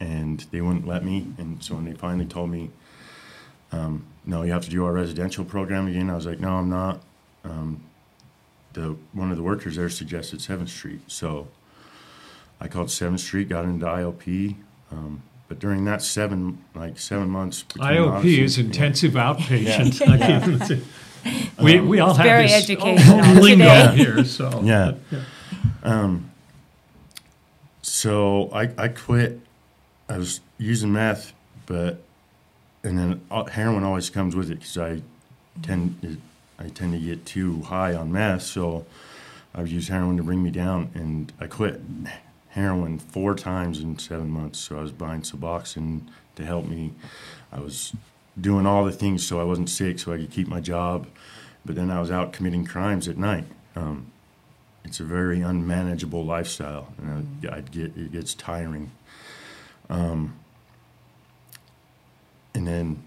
and 0.00 0.40
they 0.50 0.60
wouldn't 0.60 0.88
let 0.88 1.04
me. 1.04 1.26
And 1.38 1.62
so 1.62 1.76
when 1.76 1.84
they 1.84 1.92
finally 1.92 2.26
told 2.26 2.50
me, 2.50 2.70
um, 3.70 4.06
no, 4.26 4.42
you 4.42 4.52
have 4.52 4.64
to 4.64 4.70
do 4.70 4.84
our 4.84 4.92
residential 4.92 5.44
program 5.44 5.86
again, 5.88 6.10
I 6.10 6.14
was 6.14 6.26
like, 6.26 6.40
no, 6.40 6.54
I'm 6.56 6.68
not. 6.68 7.00
Um, 7.44 7.82
the 8.72 8.96
one 9.12 9.30
of 9.30 9.36
the 9.36 9.42
workers 9.42 9.76
there 9.76 9.88
suggested 9.88 10.40
Seventh 10.40 10.68
Street, 10.70 11.00
so 11.08 11.48
I 12.60 12.68
called 12.68 12.90
Seventh 12.90 13.20
Street, 13.20 13.48
got 13.48 13.64
into 13.64 13.86
IOP. 13.86 14.54
Um, 14.92 15.22
but 15.48 15.58
during 15.58 15.84
that 15.86 16.02
seven, 16.02 16.62
like 16.74 16.98
seven 16.98 17.28
months, 17.30 17.64
IOP 17.78 18.08
Odyssey- 18.18 18.42
is 18.42 18.58
intensive 18.58 19.12
outpatient. 19.14 20.06
I 20.08 20.18
can't- 20.18 20.82
we 21.62 21.80
we 21.80 21.98
all 21.98 22.14
have 22.14 22.24
very 22.24 22.46
this 22.46 22.62
educational 22.70 23.40
lingo 23.42 23.64
today. 23.64 23.96
here. 23.96 24.24
So 24.24 24.60
Yeah. 24.62 24.92
Um, 25.82 26.30
So 27.82 28.50
I, 28.52 28.70
I 28.78 28.88
quit. 28.88 29.40
I 30.08 30.18
was 30.18 30.40
using 30.58 30.92
meth, 30.92 31.32
but 31.66 32.02
and 32.82 32.98
then 32.98 33.20
uh, 33.30 33.44
heroin 33.44 33.84
always 33.84 34.10
comes 34.10 34.34
with 34.34 34.50
it 34.50 34.56
because 34.56 34.78
I 34.78 35.02
tend 35.62 36.20
I 36.58 36.68
tend 36.68 36.92
to 36.92 36.98
get 36.98 37.24
too 37.26 37.62
high 37.62 37.94
on 37.94 38.12
meth. 38.12 38.42
So 38.42 38.86
I've 39.54 39.68
used 39.68 39.88
heroin 39.88 40.16
to 40.16 40.22
bring 40.22 40.42
me 40.42 40.50
down, 40.50 40.90
and 40.94 41.32
I 41.40 41.46
quit 41.46 41.80
heroin 42.50 42.98
four 42.98 43.34
times 43.34 43.80
in 43.80 43.98
seven 43.98 44.30
months. 44.30 44.58
So 44.58 44.78
I 44.78 44.82
was 44.82 44.92
buying 44.92 45.22
Suboxone 45.22 46.02
to 46.36 46.44
help 46.44 46.66
me. 46.66 46.92
I 47.52 47.60
was 47.60 47.92
doing 48.40 48.66
all 48.66 48.84
the 48.84 48.92
things 48.92 49.26
so 49.26 49.40
I 49.40 49.44
wasn't 49.44 49.68
sick, 49.68 49.98
so 49.98 50.12
I 50.12 50.18
could 50.18 50.30
keep 50.30 50.48
my 50.48 50.60
job. 50.60 51.06
But 51.64 51.76
then 51.76 51.90
I 51.90 52.00
was 52.00 52.10
out 52.10 52.32
committing 52.32 52.64
crimes 52.64 53.08
at 53.08 53.18
night. 53.18 53.44
Um, 53.76 54.12
it's 54.84 55.00
a 55.00 55.04
very 55.04 55.42
unmanageable 55.42 56.24
lifestyle, 56.24 56.92
and 56.98 57.46
I, 57.46 57.56
I'd 57.56 57.70
get 57.70 57.96
it 57.96 58.12
gets 58.12 58.34
tiring. 58.34 58.90
Um, 59.90 60.39
and 62.54 62.66
then 62.66 63.02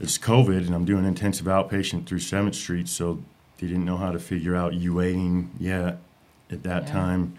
it's 0.00 0.18
COVID, 0.18 0.66
and 0.66 0.74
I'm 0.74 0.84
doing 0.84 1.04
intensive 1.04 1.46
outpatient 1.46 2.06
through 2.06 2.18
Seventh 2.20 2.54
Street, 2.56 2.88
so 2.88 3.22
they 3.58 3.66
didn't 3.66 3.84
know 3.84 3.96
how 3.96 4.10
to 4.12 4.18
figure 4.18 4.56
out 4.56 4.72
UAing 4.72 5.48
yet 5.58 5.98
at 6.50 6.62
that 6.64 6.86
Yeah. 6.86 6.92
time. 6.92 7.34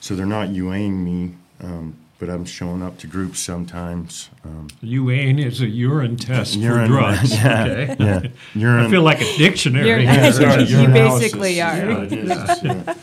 So 0.00 0.14
they're 0.16 0.26
not 0.26 0.48
UAing 0.48 1.04
me, 1.04 1.34
um, 1.62 1.94
but 2.18 2.28
I'm 2.28 2.44
showing 2.44 2.82
up 2.82 2.98
to 2.98 3.06
groups 3.06 3.38
sometimes. 3.40 4.28
Um, 4.44 4.66
UAN 4.82 5.38
is 5.38 5.60
a 5.60 5.68
urine 5.68 6.16
test 6.16 6.56
Urine, 6.56 6.86
for 6.88 6.92
drugs. 6.92 7.32
yeah, 7.32 7.62
okay. 7.64 7.96
yeah, 7.98 8.22
urine. 8.54 8.86
I 8.86 8.90
feel 8.90 9.02
like 9.02 9.20
a 9.20 9.36
dictionary. 9.38 9.88
You're- 9.88 10.02
here. 10.04 10.12
Yeah, 10.14 10.30
sorry, 10.32 10.64
You 10.64 10.76
urinalysis 10.78 11.20
basically 11.20 11.60
are. 11.62 11.86
what 11.94 12.02
it 12.04 12.12
is, 12.12 12.28
yeah. 12.64 12.94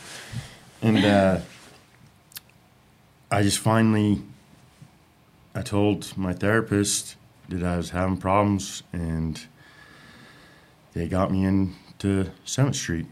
And 0.82 0.98
uh, 1.04 1.38
I 3.30 3.42
just 3.42 3.58
finally, 3.58 4.22
I 5.54 5.62
told 5.62 6.16
my 6.16 6.32
therapist 6.32 7.16
that 7.50 7.62
I 7.64 7.76
was 7.76 7.90
having 7.90 8.16
problems, 8.16 8.82
and 8.92 9.40
they 10.92 11.08
got 11.08 11.30
me 11.30 11.44
into 11.44 12.30
Seventh 12.44 12.76
Street. 12.76 13.06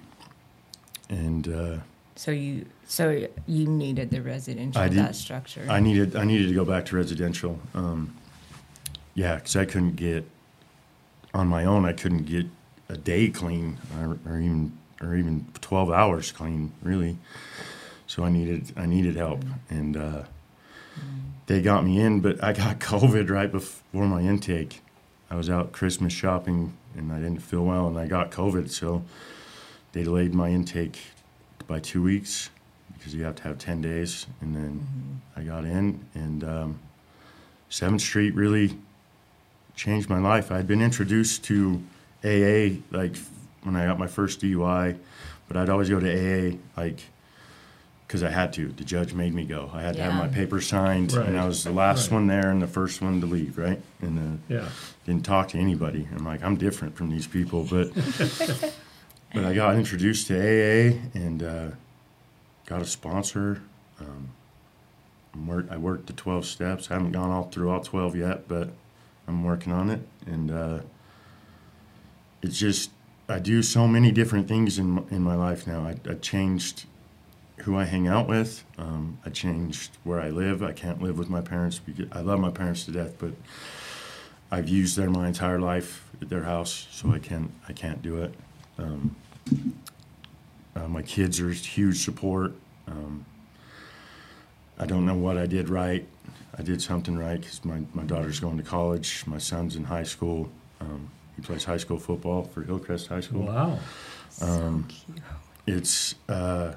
And 1.10 1.48
uh, 1.48 1.76
So 2.16 2.30
you 2.30 2.66
so 2.86 3.26
you 3.46 3.66
needed 3.66 4.10
the 4.10 4.22
residential 4.22 4.82
did- 4.82 4.98
that 4.98 5.16
structure. 5.16 5.66
I 5.68 5.80
needed 5.80 6.16
I 6.16 6.24
needed 6.24 6.48
to 6.48 6.54
go 6.54 6.64
back 6.64 6.86
to 6.86 6.96
residential. 6.96 7.58
Um, 7.74 8.14
yeah, 9.14 9.36
because 9.36 9.56
I 9.56 9.64
couldn't 9.64 9.96
get 9.96 10.24
on 11.34 11.48
my 11.48 11.64
own. 11.64 11.84
I 11.84 11.92
couldn't 11.92 12.24
get 12.26 12.46
a 12.88 12.96
day 12.96 13.28
clean, 13.28 13.78
or, 14.00 14.18
or 14.26 14.38
even 14.38 14.72
or 15.00 15.16
even 15.16 15.46
twelve 15.60 15.90
hours 15.90 16.30
clean, 16.32 16.72
really. 16.82 17.18
So 18.06 18.24
I 18.24 18.30
needed 18.30 18.72
I 18.76 18.86
needed 18.86 19.16
help, 19.16 19.44
and 19.70 19.96
uh, 19.96 20.22
they 21.48 21.60
got 21.60 21.84
me 21.84 22.00
in. 22.00 22.20
But 22.20 22.42
I 22.42 22.52
got 22.52 22.78
COVID 22.78 23.28
right 23.28 23.50
before 23.50 24.06
my 24.06 24.20
intake. 24.20 24.80
I 25.30 25.34
was 25.34 25.50
out 25.50 25.72
Christmas 25.72 26.12
shopping, 26.12 26.74
and 26.96 27.12
I 27.12 27.16
didn't 27.16 27.40
feel 27.40 27.64
well, 27.64 27.88
and 27.88 27.98
I 27.98 28.06
got 28.06 28.30
COVID. 28.30 28.70
So 28.70 29.02
they 29.92 30.04
delayed 30.04 30.32
my 30.32 30.48
intake 30.50 30.98
by 31.66 31.80
two 31.80 32.02
weeks 32.02 32.50
because 32.96 33.14
you 33.14 33.24
have 33.24 33.34
to 33.36 33.42
have 33.42 33.58
10 33.58 33.82
days. 33.82 34.26
And 34.40 34.54
then 34.54 35.20
I 35.36 35.42
got 35.42 35.64
in, 35.64 36.06
and 36.14 36.44
um, 36.44 36.78
7th 37.70 38.00
Street 38.00 38.34
really 38.34 38.78
changed 39.74 40.08
my 40.08 40.18
life. 40.18 40.50
I 40.50 40.56
had 40.56 40.66
been 40.66 40.82
introduced 40.82 41.44
to 41.44 41.82
AA 42.24 42.80
like 42.90 43.16
when 43.62 43.76
I 43.76 43.86
got 43.86 43.98
my 43.98 44.06
first 44.06 44.40
DUI, 44.40 44.98
but 45.46 45.56
I'd 45.56 45.68
always 45.68 45.88
go 45.88 46.00
to 46.00 46.08
AA 46.08 46.56
like 46.76 47.00
because 48.08 48.22
I 48.22 48.30
had 48.30 48.54
to. 48.54 48.68
The 48.68 48.84
judge 48.84 49.12
made 49.12 49.34
me 49.34 49.44
go. 49.44 49.70
I 49.72 49.82
had 49.82 49.96
to 49.96 50.02
have 50.02 50.14
my 50.14 50.28
papers 50.28 50.66
signed, 50.66 51.12
Right. 51.12 51.28
and 51.28 51.38
I 51.38 51.46
was 51.46 51.62
the 51.62 51.70
last 51.70 52.06
Right. 52.10 52.14
one 52.14 52.26
there 52.26 52.50
and 52.50 52.62
the 52.62 52.66
first 52.66 53.02
one 53.02 53.20
to 53.20 53.26
leave, 53.26 53.58
right? 53.58 53.80
And 54.00 54.18
uh, 54.18 54.52
Yeah. 54.54 54.68
didn't 55.04 55.26
talk 55.26 55.48
to 55.48 55.58
anybody. 55.58 56.08
I'm 56.16 56.24
like, 56.24 56.42
I'm 56.42 56.56
different 56.56 56.96
from 56.96 57.10
these 57.10 57.26
people, 57.26 57.64
but 57.70 57.92
but 59.34 59.44
I 59.44 59.52
got 59.52 59.76
introduced 59.76 60.26
to 60.28 60.34
AA 60.38 60.98
and 61.12 61.42
uh, 61.42 61.68
got 62.64 62.80
a 62.80 62.86
sponsor. 62.86 63.60
Um, 64.00 64.30
I'm 65.34 65.46
work, 65.46 65.66
I 65.70 65.76
worked 65.76 66.06
the 66.06 66.14
12 66.14 66.46
steps. 66.46 66.90
I 66.90 66.94
haven't 66.94 67.12
gone 67.12 67.30
all 67.30 67.44
through 67.44 67.68
all 67.68 67.80
12 67.80 68.16
yet, 68.16 68.48
but 68.48 68.70
I'm 69.26 69.44
working 69.44 69.70
on 69.72 69.90
it. 69.90 70.00
And 70.26 70.50
uh, 70.50 70.78
it's 72.40 72.58
just 72.58 72.90
I 73.28 73.38
do 73.38 73.62
so 73.62 73.86
many 73.86 74.10
different 74.12 74.48
things 74.48 74.78
in 74.78 74.86
my, 74.92 75.02
in 75.10 75.22
my 75.22 75.34
life 75.34 75.66
now. 75.66 75.82
I, 75.82 75.96
I 76.10 76.14
changed 76.14 76.86
who 77.62 77.76
I 77.76 77.84
hang 77.84 78.08
out 78.08 78.28
with. 78.28 78.64
Um, 78.78 79.18
I 79.24 79.30
changed 79.30 79.96
where 80.04 80.20
I 80.20 80.30
live. 80.30 80.62
I 80.62 80.72
can't 80.72 81.02
live 81.02 81.18
with 81.18 81.28
my 81.28 81.40
parents 81.40 81.80
I 82.12 82.20
love 82.20 82.40
my 82.40 82.50
parents 82.50 82.84
to 82.84 82.92
death, 82.92 83.14
but 83.18 83.32
I've 84.50 84.68
used 84.68 84.96
there 84.96 85.10
my 85.10 85.26
entire 85.26 85.58
life 85.58 86.08
at 86.22 86.28
their 86.28 86.44
house, 86.44 86.88
so 86.90 87.12
I 87.12 87.18
can't 87.18 87.50
I 87.68 87.72
can't 87.72 88.02
do 88.02 88.22
it. 88.22 88.34
Um, 88.78 89.16
uh, 90.76 90.88
my 90.88 91.02
kids 91.02 91.40
are 91.40 91.50
huge 91.50 92.04
support. 92.04 92.52
Um, 92.86 93.24
I 94.78 94.86
don't 94.86 95.04
know 95.04 95.16
what 95.16 95.36
I 95.36 95.46
did 95.46 95.68
right. 95.68 96.06
I 96.56 96.62
did 96.62 96.80
something 96.80 97.18
right 97.18 97.40
because 97.40 97.64
my, 97.64 97.82
my 97.94 98.04
daughter's 98.04 98.40
going 98.40 98.56
to 98.58 98.62
college. 98.62 99.24
My 99.26 99.38
son's 99.38 99.76
in 99.76 99.84
high 99.84 100.02
school. 100.04 100.50
Um, 100.80 101.10
he 101.36 101.42
plays 101.42 101.64
high 101.64 101.76
school 101.76 101.98
football 101.98 102.44
for 102.44 102.62
Hillcrest 102.62 103.08
High 103.08 103.20
School. 103.20 103.42
Wow. 103.42 103.78
Um, 104.40 104.88
it's 105.66 106.14
uh, 106.28 106.74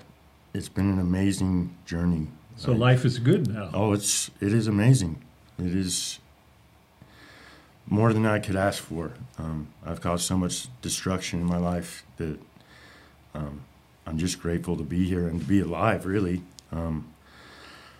it's 0.53 0.69
been 0.69 0.89
an 0.89 0.99
amazing 0.99 1.75
journey. 1.85 2.27
So 2.57 2.71
life 2.73 3.05
is 3.05 3.17
good 3.19 3.47
now. 3.53 3.69
Oh, 3.73 3.93
it's 3.93 4.29
it 4.39 4.53
is 4.53 4.67
amazing. 4.67 5.21
It 5.57 5.73
is 5.75 6.19
more 7.87 8.13
than 8.13 8.25
I 8.25 8.39
could 8.39 8.55
ask 8.55 8.81
for. 8.83 9.11
Um, 9.37 9.67
I've 9.85 10.01
caused 10.01 10.25
so 10.25 10.37
much 10.37 10.67
destruction 10.81 11.39
in 11.41 11.45
my 11.47 11.57
life 11.57 12.05
that 12.17 12.39
um, 13.33 13.61
I'm 14.05 14.17
just 14.17 14.39
grateful 14.41 14.75
to 14.77 14.83
be 14.83 15.05
here 15.05 15.27
and 15.27 15.39
to 15.41 15.45
be 15.47 15.59
alive. 15.61 16.05
Really, 16.05 16.43
um, 16.71 17.07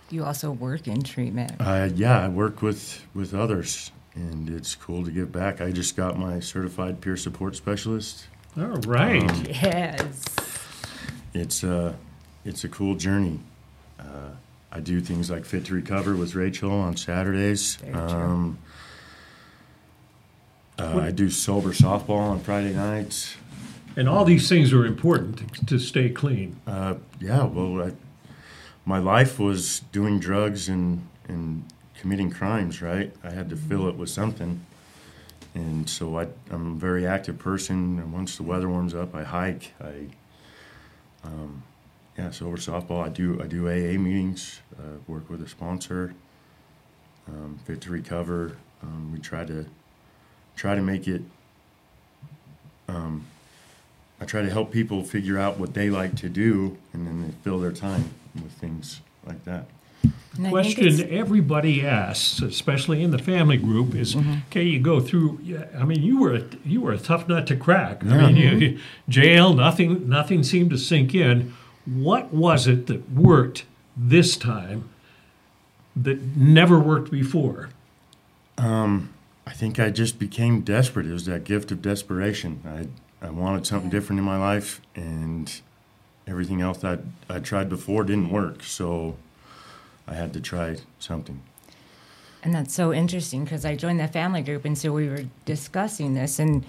You 0.09 0.23
also 0.25 0.51
work 0.51 0.87
in 0.87 1.01
treatment. 1.03 1.53
I, 1.59 1.85
yeah, 1.85 2.19
I 2.25 2.27
work 2.27 2.61
with 2.61 3.05
with 3.13 3.33
others, 3.33 3.91
and 4.15 4.49
it's 4.49 4.75
cool 4.75 5.03
to 5.05 5.11
give 5.11 5.31
back. 5.31 5.61
I 5.61 5.71
just 5.71 5.95
got 5.95 6.17
my 6.19 6.39
certified 6.39 7.01
peer 7.01 7.17
support 7.17 7.55
specialist. 7.55 8.27
All 8.57 8.65
right. 8.85 9.23
Um, 9.29 9.45
Yes. 9.49 10.23
it's 11.33 11.63
a 11.63 11.95
it's 12.45 12.63
a 12.63 12.69
cool 12.69 12.95
journey. 12.95 13.39
Uh, 13.99 14.31
I 14.71 14.79
do 14.79 15.01
things 15.01 15.29
like 15.29 15.45
Fit 15.45 15.65
to 15.65 15.73
Recover 15.73 16.15
with 16.15 16.33
Rachel 16.35 16.71
on 16.71 16.95
Saturdays. 16.95 17.77
Um, 17.93 18.57
uh, 20.79 20.99
I 20.99 21.11
do 21.11 21.29
sober 21.29 21.69
softball 21.69 22.19
on 22.31 22.39
Friday 22.39 22.73
nights. 22.73 23.35
and 23.95 24.07
all 24.07 24.23
these 24.25 24.47
things 24.49 24.73
are 24.73 24.85
important 24.85 25.53
to, 25.55 25.65
to 25.65 25.79
stay 25.79 26.09
clean. 26.09 26.55
Uh, 26.65 26.95
yeah, 27.19 27.43
well, 27.43 27.83
I, 27.89 27.91
my 28.85 28.97
life 28.97 29.37
was 29.37 29.81
doing 29.91 30.19
drugs 30.19 30.67
and 30.69 31.07
and 31.27 31.65
committing 31.99 32.31
crimes. 32.31 32.81
Right, 32.81 33.13
I 33.23 33.31
had 33.31 33.49
to 33.49 33.55
fill 33.55 33.87
it 33.87 33.95
with 33.95 34.09
something, 34.09 34.65
and 35.53 35.87
so 35.89 36.17
I, 36.17 36.27
I'm 36.49 36.73
a 36.73 36.75
very 36.75 37.05
active 37.05 37.37
person. 37.37 37.99
And 37.99 38.11
once 38.13 38.37
the 38.37 38.43
weather 38.43 38.69
warms 38.69 38.95
up, 38.95 39.13
I 39.13 39.23
hike. 39.23 39.73
I 39.79 40.07
um, 41.23 41.61
yeah, 42.21 42.45
over 42.47 42.57
softball. 42.57 43.03
I 43.05 43.09
do 43.09 43.41
I 43.41 43.47
do 43.47 43.67
AA 43.67 43.97
meetings. 43.99 44.61
Uh, 44.77 44.97
work 45.07 45.29
with 45.29 45.41
a 45.41 45.47
sponsor. 45.49 46.13
Um, 47.27 47.59
Fit 47.65 47.81
to 47.81 47.89
recover. 47.91 48.57
Um, 48.83 49.11
we 49.13 49.19
try 49.19 49.45
to 49.45 49.65
try 50.55 50.75
to 50.75 50.81
make 50.81 51.07
it. 51.07 51.21
Um, 52.87 53.25
I 54.19 54.25
try 54.25 54.41
to 54.41 54.49
help 54.49 54.71
people 54.71 55.03
figure 55.03 55.39
out 55.39 55.57
what 55.59 55.73
they 55.73 55.89
like 55.89 56.15
to 56.17 56.29
do, 56.29 56.77
and 56.93 57.07
then 57.07 57.23
they 57.25 57.33
fill 57.43 57.59
their 57.59 57.71
time 57.71 58.11
with 58.35 58.51
things 58.53 59.01
like 59.25 59.43
that. 59.45 59.65
And 60.35 60.47
I 60.47 60.63
think 60.63 60.79
it's- 60.79 60.95
Question 60.97 61.09
everybody 61.11 61.85
asks, 61.85 62.41
especially 62.41 63.03
in 63.03 63.11
the 63.11 63.17
family 63.19 63.57
group, 63.57 63.93
is: 63.95 64.15
Mm-hmm. 64.15 64.33
Okay, 64.49 64.63
you 64.63 64.79
go 64.79 64.99
through. 64.99 65.39
I 65.77 65.83
mean, 65.85 66.01
you 66.01 66.19
were 66.19 66.35
a, 66.35 66.43
you 66.65 66.81
were 66.81 66.91
a 66.91 66.97
tough 66.97 67.27
nut 67.27 67.47
to 67.47 67.55
crack. 67.55 68.03
I 68.05 68.31
mean, 68.31 68.35
you, 68.35 68.49
you- 68.57 68.79
jail, 69.09 69.53
nothing, 69.53 70.07
nothing 70.09 70.43
seemed 70.43 70.69
to 70.71 70.77
sink 70.77 71.13
in. 71.13 71.53
What 71.85 72.33
was 72.33 72.67
it 72.67 72.87
that 72.87 73.11
worked 73.11 73.65
this 73.97 74.37
time 74.37 74.89
that 75.95 76.21
never 76.35 76.79
worked 76.79 77.11
before? 77.11 77.69
Um, 78.57 79.13
I 79.45 79.53
think 79.53 79.79
I 79.79 79.89
just 79.89 80.19
became 80.19 80.61
desperate. 80.61 81.05
It 81.05 81.13
was 81.13 81.25
that 81.25 81.43
gift 81.43 81.71
of 81.71 81.81
desperation. 81.81 82.61
I 82.65 82.87
I 83.25 83.29
wanted 83.29 83.67
something 83.67 83.89
different 83.89 84.19
in 84.19 84.25
my 84.25 84.37
life, 84.37 84.81
and 84.95 85.61
everything 86.27 86.61
else 86.61 86.79
that 86.79 87.01
I 87.29 87.39
tried 87.39 87.69
before 87.69 88.03
didn't 88.03 88.31
work. 88.31 88.63
So 88.63 89.17
I 90.07 90.15
had 90.15 90.33
to 90.33 90.41
try 90.41 90.77
something. 90.99 91.41
And 92.43 92.55
that's 92.55 92.73
so 92.73 92.91
interesting 92.91 93.43
because 93.43 93.63
I 93.65 93.75
joined 93.75 93.99
the 93.99 94.07
family 94.07 94.41
group, 94.41 94.65
and 94.65 94.75
so 94.75 94.91
we 94.91 95.07
were 95.07 95.25
discussing 95.45 96.15
this, 96.15 96.39
and 96.39 96.65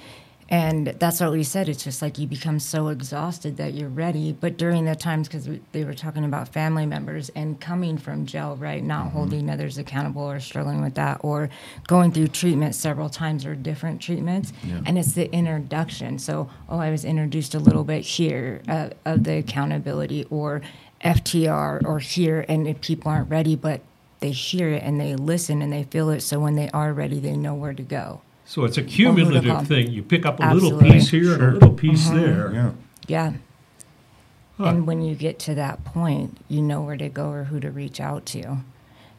and 0.53 0.89
that's 0.99 1.19
what 1.19 1.33
we 1.33 1.45
said. 1.45 1.71
It's 1.71 1.83
just 1.83 2.03
like 2.03 2.19
you 2.19 2.27
become 2.27 2.61
so 2.61 2.89
exhausted 2.89 3.57
that 3.57 3.73
you're 3.73 3.89
ready. 3.89 4.35
But 4.39 4.59
during 4.59 4.85
the 4.85 4.95
times, 4.95 5.27
because 5.27 5.49
they 5.73 5.83
were 5.83 5.95
talking 5.95 6.27
about 6.27 6.47
family 6.47 6.85
members 6.85 7.31
and 7.31 7.59
coming 7.59 7.97
from 7.97 8.27
jail, 8.27 8.57
right, 8.57 8.85
not 8.85 9.13
holding 9.13 9.49
others 9.49 9.79
accountable 9.79 10.31
or 10.31 10.41
struggling 10.41 10.83
with 10.83 10.95
that, 10.97 11.21
or 11.25 11.49
going 11.87 12.13
through 12.13 12.29
treatment 12.29 12.75
several 12.75 13.09
times 13.09 13.47
or 13.47 13.55
different 13.55 14.03
treatments, 14.03 14.53
and 14.85 14.99
it's 14.99 15.15
the 15.15 15.33
introduction. 15.33 16.19
So, 16.19 16.51
oh, 16.69 16.79
I 16.79 16.91
was 16.91 17.07
introduced 17.07 17.55
a 17.55 17.59
little 17.59 17.85
bit 17.85 18.03
here 18.03 18.61
uh, 18.69 18.91
of 19.07 19.25
the 19.25 19.39
accountability, 19.39 20.27
or 20.29 20.61
FTR, 21.03 21.83
or 21.87 21.99
here, 21.99 22.45
and 22.47 22.69
if 22.69 22.79
people 22.83 23.11
aren't 23.11 23.31
ready, 23.31 23.57
but 23.57 23.81
they 24.21 24.33
hear 24.33 24.69
it 24.69 24.83
and 24.83 25.01
they 25.01 25.17
listen 25.17 25.63
and 25.63 25.73
they 25.73 25.85
feel 25.85 26.11
it. 26.11 26.21
So 26.21 26.39
when 26.39 26.57
they 26.57 26.69
are 26.71 26.93
ready, 26.93 27.19
they 27.21 27.37
know 27.37 27.55
where 27.55 27.73
to 27.73 27.83
go. 27.83 28.21
So 28.53 28.65
it's 28.67 28.77
a 28.77 28.83
cumulative 28.83 29.67
thing. 29.67 29.91
You 29.91 30.03
pick 30.03 30.27
up 30.27 30.39
a 30.39 30.43
Absolutely. 30.43 30.73
little 30.73 30.93
piece 30.93 31.09
here 31.09 31.33
and 31.33 31.43
a 31.43 31.51
little 31.53 31.73
piece 31.73 32.07
uh-huh. 32.07 32.21
there. 32.21 32.53
Yeah. 32.53 32.73
Yeah. 33.09 33.33
Huh. 34.59 34.65
And 34.65 34.87
when 34.87 35.01
you 35.01 35.15
get 35.15 35.39
to 35.39 35.55
that 35.55 35.83
point, 35.87 36.37
you 36.49 36.61
know 36.61 36.83
where 36.83 36.99
to 36.99 37.09
go 37.09 37.31
or 37.31 37.45
who 37.45 37.61
to 37.61 37.71
reach 37.71 37.99
out 37.99 38.27
to. 38.27 38.59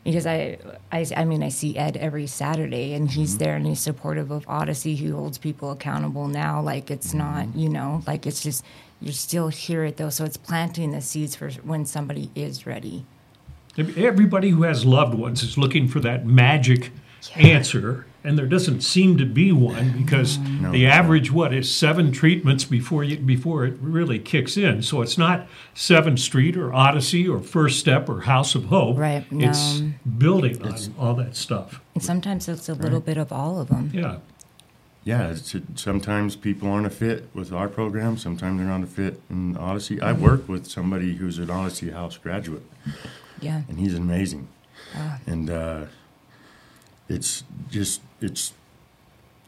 Because 0.04 0.28
I, 0.28 0.60
I, 0.92 1.08
I 1.18 1.26
mean, 1.26 1.42
I 1.42 1.50
see 1.50 1.76
Ed 1.76 1.98
every 1.98 2.28
Saturday, 2.28 2.94
and 2.94 3.10
he's 3.10 3.32
mm-hmm. 3.32 3.38
there 3.40 3.56
and 3.56 3.66
he's 3.66 3.80
supportive 3.80 4.30
of 4.30 4.48
Odyssey. 4.48 4.94
He 4.94 5.08
holds 5.08 5.40
people 5.40 5.72
accountable 5.72 6.28
now. 6.28 6.62
Like 6.62 6.92
it's 6.92 7.08
mm-hmm. 7.08 7.18
not, 7.18 7.56
you 7.56 7.70
know, 7.70 8.04
like 8.06 8.28
it's 8.28 8.44
just 8.44 8.64
you 9.02 9.12
still 9.12 9.48
hear 9.48 9.84
it 9.84 9.98
though. 9.98 10.12
So 10.12 10.26
it's 10.26 10.38
planting 10.38 10.92
the 10.92 11.02
seeds 11.02 11.36
for 11.36 11.50
when 11.64 11.88
somebody 11.88 12.30
is 12.36 12.68
ready. 12.68 13.04
Everybody 13.80 14.52
who 14.52 14.62
has 14.62 14.86
loved 14.86 15.16
ones 15.16 15.42
is 15.42 15.58
looking 15.58 15.88
for 15.88 16.00
that 16.02 16.24
magic 16.24 16.92
answer, 17.36 18.06
and 18.24 18.38
there 18.38 18.46
doesn't 18.46 18.82
seem 18.82 19.18
to 19.18 19.26
be 19.26 19.52
one 19.52 19.92
because 19.98 20.38
Mm-hmm. 20.38 20.62
No, 20.64 20.72
the 20.72 20.88
average 20.88 21.32
what 21.32 21.54
is 21.54 21.74
seven 21.74 22.12
treatments 22.12 22.64
before 22.64 23.04
you 23.04 23.18
before 23.18 23.66
it 23.66 23.76
really 23.82 24.18
kicks 24.20 24.56
in. 24.58 24.82
So 24.82 25.02
it's 25.02 25.18
not 25.18 25.48
Seventh 25.74 26.20
Street 26.20 26.56
or 26.56 26.74
Odyssey 26.74 27.28
or 27.28 27.40
First 27.42 27.80
Step 27.80 28.08
or 28.10 28.22
House 28.22 28.56
of 28.56 28.66
Hope. 28.66 28.98
Right, 28.98 29.26
It's 29.32 29.80
no. 29.82 29.92
building 30.18 30.62
on 30.66 30.76
all 30.98 31.14
that 31.16 31.36
stuff. 31.36 31.82
And 31.96 32.04
sometimes 32.04 32.48
it's 32.48 32.70
a 32.70 32.74
little 32.74 33.00
bit 33.02 33.18
of 33.18 33.32
all 33.34 33.60
of 33.60 33.68
them. 33.70 33.92
Yeah. 33.94 34.18
Yeah, 35.06 35.32
it's, 35.32 35.54
it, 35.54 35.64
sometimes 35.76 36.38
people 36.38 36.70
aren't 36.72 36.88
a 36.88 36.90
fit 36.90 37.28
with 37.34 37.52
our 37.52 37.68
program. 37.68 38.16
Sometimes 38.18 38.58
they're 38.58 38.68
not 38.68 38.84
a 38.84 38.88
fit 38.88 39.20
in 39.30 39.58
Odyssey. 39.58 40.00
I 40.02 40.14
work 40.14 40.48
with 40.48 40.66
somebody 40.66 41.16
who's 41.16 41.40
an 41.40 41.50
Odyssey 41.50 41.92
House 41.92 42.16
graduate. 42.18 42.64
Yeah. 43.42 43.64
and 43.68 43.78
he's 43.80 43.96
amazing. 43.96 44.48
And 45.28 45.50
uh, 45.50 45.86
it's 47.10 47.44
just 47.70 48.02
it's 48.24 48.54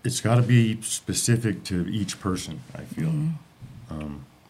it's 0.03 0.21
got 0.21 0.35
to 0.35 0.41
be 0.43 0.79
specific 0.81 1.63
to 1.65 1.87
each 1.87 2.19
person. 2.19 2.61
I 2.75 2.81
feel. 2.81 3.11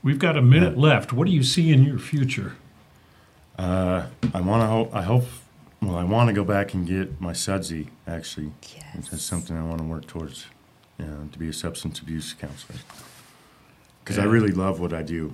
We've 0.04 0.20
got 0.20 0.38
a 0.38 0.42
minute 0.42 0.78
left. 0.78 1.14
What 1.14 1.26
do 1.28 1.34
you 1.34 1.42
see 1.44 1.72
in 1.72 1.84
your 1.84 1.98
future? 1.98 2.54
Uh, 3.58 4.06
I 4.34 4.42
want 4.42 4.62
to 4.62 4.68
hope. 4.68 4.94
I 4.96 5.02
hope. 5.02 5.26
Well, 5.82 5.96
I 5.96 6.04
want 6.04 6.28
to 6.28 6.34
go 6.34 6.44
back 6.44 6.74
and 6.74 6.86
get 6.88 7.20
my 7.22 7.32
SUDSI. 7.34 7.88
Actually, 8.08 8.52
Yes. 8.76 9.10
that's 9.10 9.24
something 9.24 9.56
I 9.58 9.64
want 9.64 9.80
to 9.80 9.84
work 9.86 10.08
towards. 10.08 10.46
You 11.00 11.06
know, 11.06 11.28
to 11.32 11.40
be 11.40 11.50
a 11.50 11.54
substance 11.54 12.00
abuse 12.00 12.34
counselor. 12.34 12.80
Because 14.04 14.18
I 14.20 14.24
really 14.24 14.52
love 14.52 14.80
what 14.80 14.94
I 14.94 15.02
do. 15.02 15.34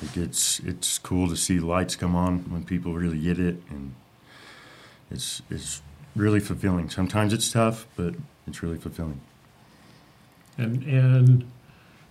Like 0.00 0.16
it's 0.16 0.60
it's 0.60 0.98
cool 0.98 1.28
to 1.28 1.36
see 1.36 1.58
lights 1.60 1.96
come 1.96 2.14
on 2.16 2.50
when 2.50 2.64
people 2.64 2.94
really 2.94 3.18
get 3.18 3.38
it, 3.38 3.56
and 3.70 3.94
it's 5.10 5.42
it's 5.50 5.82
really 6.14 6.40
fulfilling. 6.40 6.90
Sometimes 6.90 7.32
it's 7.32 7.50
tough, 7.50 7.86
but 7.96 8.14
it's 8.46 8.62
really 8.62 8.78
fulfilling. 8.78 9.20
And 10.58 10.82
and 10.84 11.50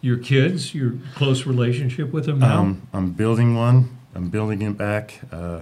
your 0.02 0.18
kids, 0.18 0.74
your 0.74 0.94
close 1.16 1.46
relationship 1.46 2.12
with 2.12 2.26
them 2.26 2.40
now? 2.40 2.60
Um, 2.60 2.88
I'm 2.92 3.12
building 3.12 3.56
one. 3.56 3.98
I'm 4.16 4.30
building 4.30 4.62
it 4.62 4.78
back. 4.78 5.22
Uh, 5.32 5.62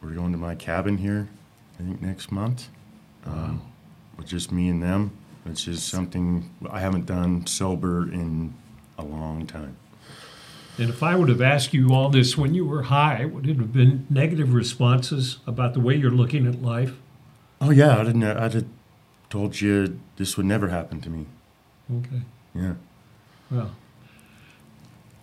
we're 0.00 0.14
going 0.14 0.32
to 0.32 0.38
my 0.38 0.54
cabin 0.54 0.98
here, 0.98 1.28
I 1.78 1.82
think 1.82 2.00
next 2.00 2.32
month, 2.32 2.68
um, 3.26 3.60
with 4.16 4.26
just 4.26 4.50
me 4.50 4.68
and 4.68 4.82
them, 4.82 5.10
which 5.44 5.68
is 5.68 5.82
something 5.82 6.48
I 6.70 6.80
haven't 6.80 7.06
done 7.06 7.46
sober 7.46 8.10
in 8.10 8.54
a 8.96 9.04
long 9.04 9.46
time. 9.46 9.76
And 10.78 10.88
if 10.88 11.02
I 11.02 11.14
would 11.16 11.28
have 11.28 11.42
asked 11.42 11.74
you 11.74 11.92
all 11.92 12.08
this 12.08 12.38
when 12.38 12.54
you 12.54 12.64
were 12.64 12.84
high, 12.84 13.26
would 13.26 13.46
it 13.46 13.58
have 13.58 13.72
been 13.72 14.06
negative 14.08 14.54
responses 14.54 15.38
about 15.46 15.74
the 15.74 15.80
way 15.80 15.94
you're 15.94 16.10
looking 16.10 16.46
at 16.46 16.62
life? 16.62 16.94
Oh 17.60 17.70
yeah, 17.70 17.98
I 17.98 18.04
didn't. 18.04 18.24
I'd 18.24 18.54
have 18.54 18.66
told 19.28 19.60
you 19.60 20.00
this 20.16 20.36
would 20.36 20.46
never 20.46 20.68
happen 20.68 21.00
to 21.02 21.10
me. 21.10 21.26
Okay. 21.98 22.22
Yeah. 22.54 22.74
Well, 23.50 23.70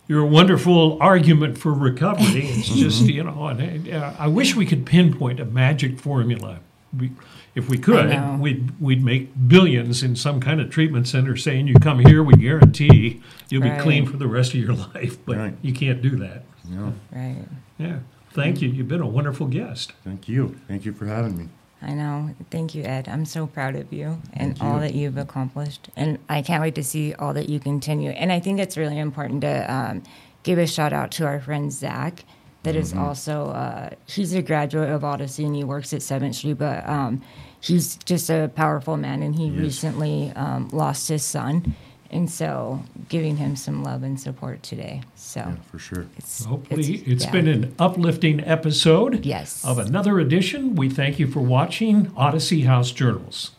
your 0.08 0.26
wonderful 0.26 0.98
argument 1.02 1.58
for 1.58 1.74
recovery. 1.74 2.46
It's 2.50 2.70
just 2.70 3.02
you 3.04 3.24
know, 3.24 3.48
and, 3.48 3.90
uh, 3.90 4.14
I 4.20 4.28
wish 4.28 4.56
we 4.56 4.66
could 4.66 4.86
pinpoint 4.86 5.40
a 5.40 5.46
magic 5.46 6.00
formula. 6.00 6.60
We, 6.98 7.12
if 7.56 7.70
we 7.70 7.78
could, 7.78 8.40
we'd 8.40 8.80
we'd 8.80 9.04
make 9.04 9.30
billions 9.48 10.04
in 10.04 10.16
some 10.16 10.40
kind 10.40 10.62
of 10.62 10.70
treatment 10.70 11.08
center 11.08 11.36
saying 11.36 11.68
you 11.68 11.76
come 11.76 12.00
here, 12.00 12.24
we 12.24 12.34
guarantee 12.36 13.22
you'll 13.50 13.64
be 13.64 13.70
Right. 13.70 13.82
clean 13.82 14.06
for 14.06 14.16
the 14.18 14.28
rest 14.28 14.54
of 14.54 14.60
your 14.60 14.74
life. 14.94 15.18
But 15.26 15.38
Right. 15.38 15.58
you 15.64 15.74
can't 15.74 16.02
do 16.02 16.16
that. 16.18 16.44
No, 16.70 16.94
Right. 17.12 17.46
Yeah. 17.80 18.00
Thank 18.32 18.62
you. 18.62 18.70
You've 18.70 18.88
been 18.88 19.02
a 19.02 19.08
wonderful 19.08 19.48
guest. 19.48 19.94
thank 20.04 20.30
you. 20.30 20.60
Thank 20.68 20.86
you 20.86 20.94
for 20.94 21.08
having 21.08 21.36
me. 21.38 21.50
I 21.82 21.94
know. 21.94 22.32
Thank 22.50 22.74
you, 22.74 22.84
Ed. 22.84 23.08
I'm 23.08 23.26
so 23.26 23.46
proud 23.46 23.76
of 23.76 23.94
you 23.94 24.20
and 24.34 24.58
Thank 24.58 24.64
all 24.64 24.80
that 24.80 24.96
you've 24.96 25.18
accomplished. 25.18 25.90
And 25.96 26.18
I 26.28 26.42
can't 26.42 26.62
wait 26.62 26.76
to 26.76 26.84
see 26.84 27.14
all 27.14 27.34
that 27.34 27.50
you 27.50 27.60
continue. 27.60 28.10
And 28.12 28.32
I 28.32 28.40
think 28.40 28.60
it's 28.60 28.78
really 28.78 28.98
important 28.98 29.42
to 29.42 29.72
um, 29.72 30.04
give 30.44 30.58
a 30.58 30.66
shout 30.66 30.92
out 30.92 31.12
to 31.12 31.26
our 31.26 31.40
friend 31.40 31.72
Zach, 31.72 32.26
that 32.64 32.76
is 32.76 32.92
Mm-hmm. 32.92 33.04
also, 33.04 33.50
uh, 33.50 33.90
he's 34.08 34.34
a 34.34 34.42
graduate 34.42 34.90
of 34.90 35.04
Odyssey 35.04 35.46
and 35.46 35.56
he 35.56 35.64
works 35.64 35.94
at 35.94 36.02
7th 36.02 36.36
Street, 36.36 36.58
but 36.58 36.88
um, 36.90 37.22
he's 37.62 37.98
just 37.98 38.30
a 38.30 38.50
powerful 38.56 38.98
man. 38.98 39.22
And 39.22 39.36
he 39.36 39.50
is. 39.50 39.60
recently 39.60 40.32
um, 40.36 40.70
lost 40.70 41.08
his 41.10 41.24
son. 41.24 41.76
And 42.10 42.30
so 42.30 42.84
giving 43.10 43.38
him 43.38 43.56
some 43.56 43.84
love 43.84 44.02
and 44.04 44.20
support 44.20 44.64
today. 44.64 45.02
So 45.16 45.42
Yeah, 45.42 45.56
for 45.70 45.78
sure. 45.80 46.06
it's 46.18 46.46
Hopefully, 46.46 46.94
it's- 46.96 47.04
it's 47.08 47.26
yeah. 47.26 47.32
been 47.32 47.48
an 47.48 47.74
uplifting 47.80 48.40
episode 48.42 49.26
Yes. 49.26 49.64
of 49.66 49.78
another 49.78 50.20
edition. 50.20 50.76
We 50.76 50.90
thank 50.90 51.20
you 51.20 51.28
for 51.28 51.42
watching 51.42 52.12
Odyssey 52.16 52.62
House 52.62 52.92
Journals. 52.92 53.52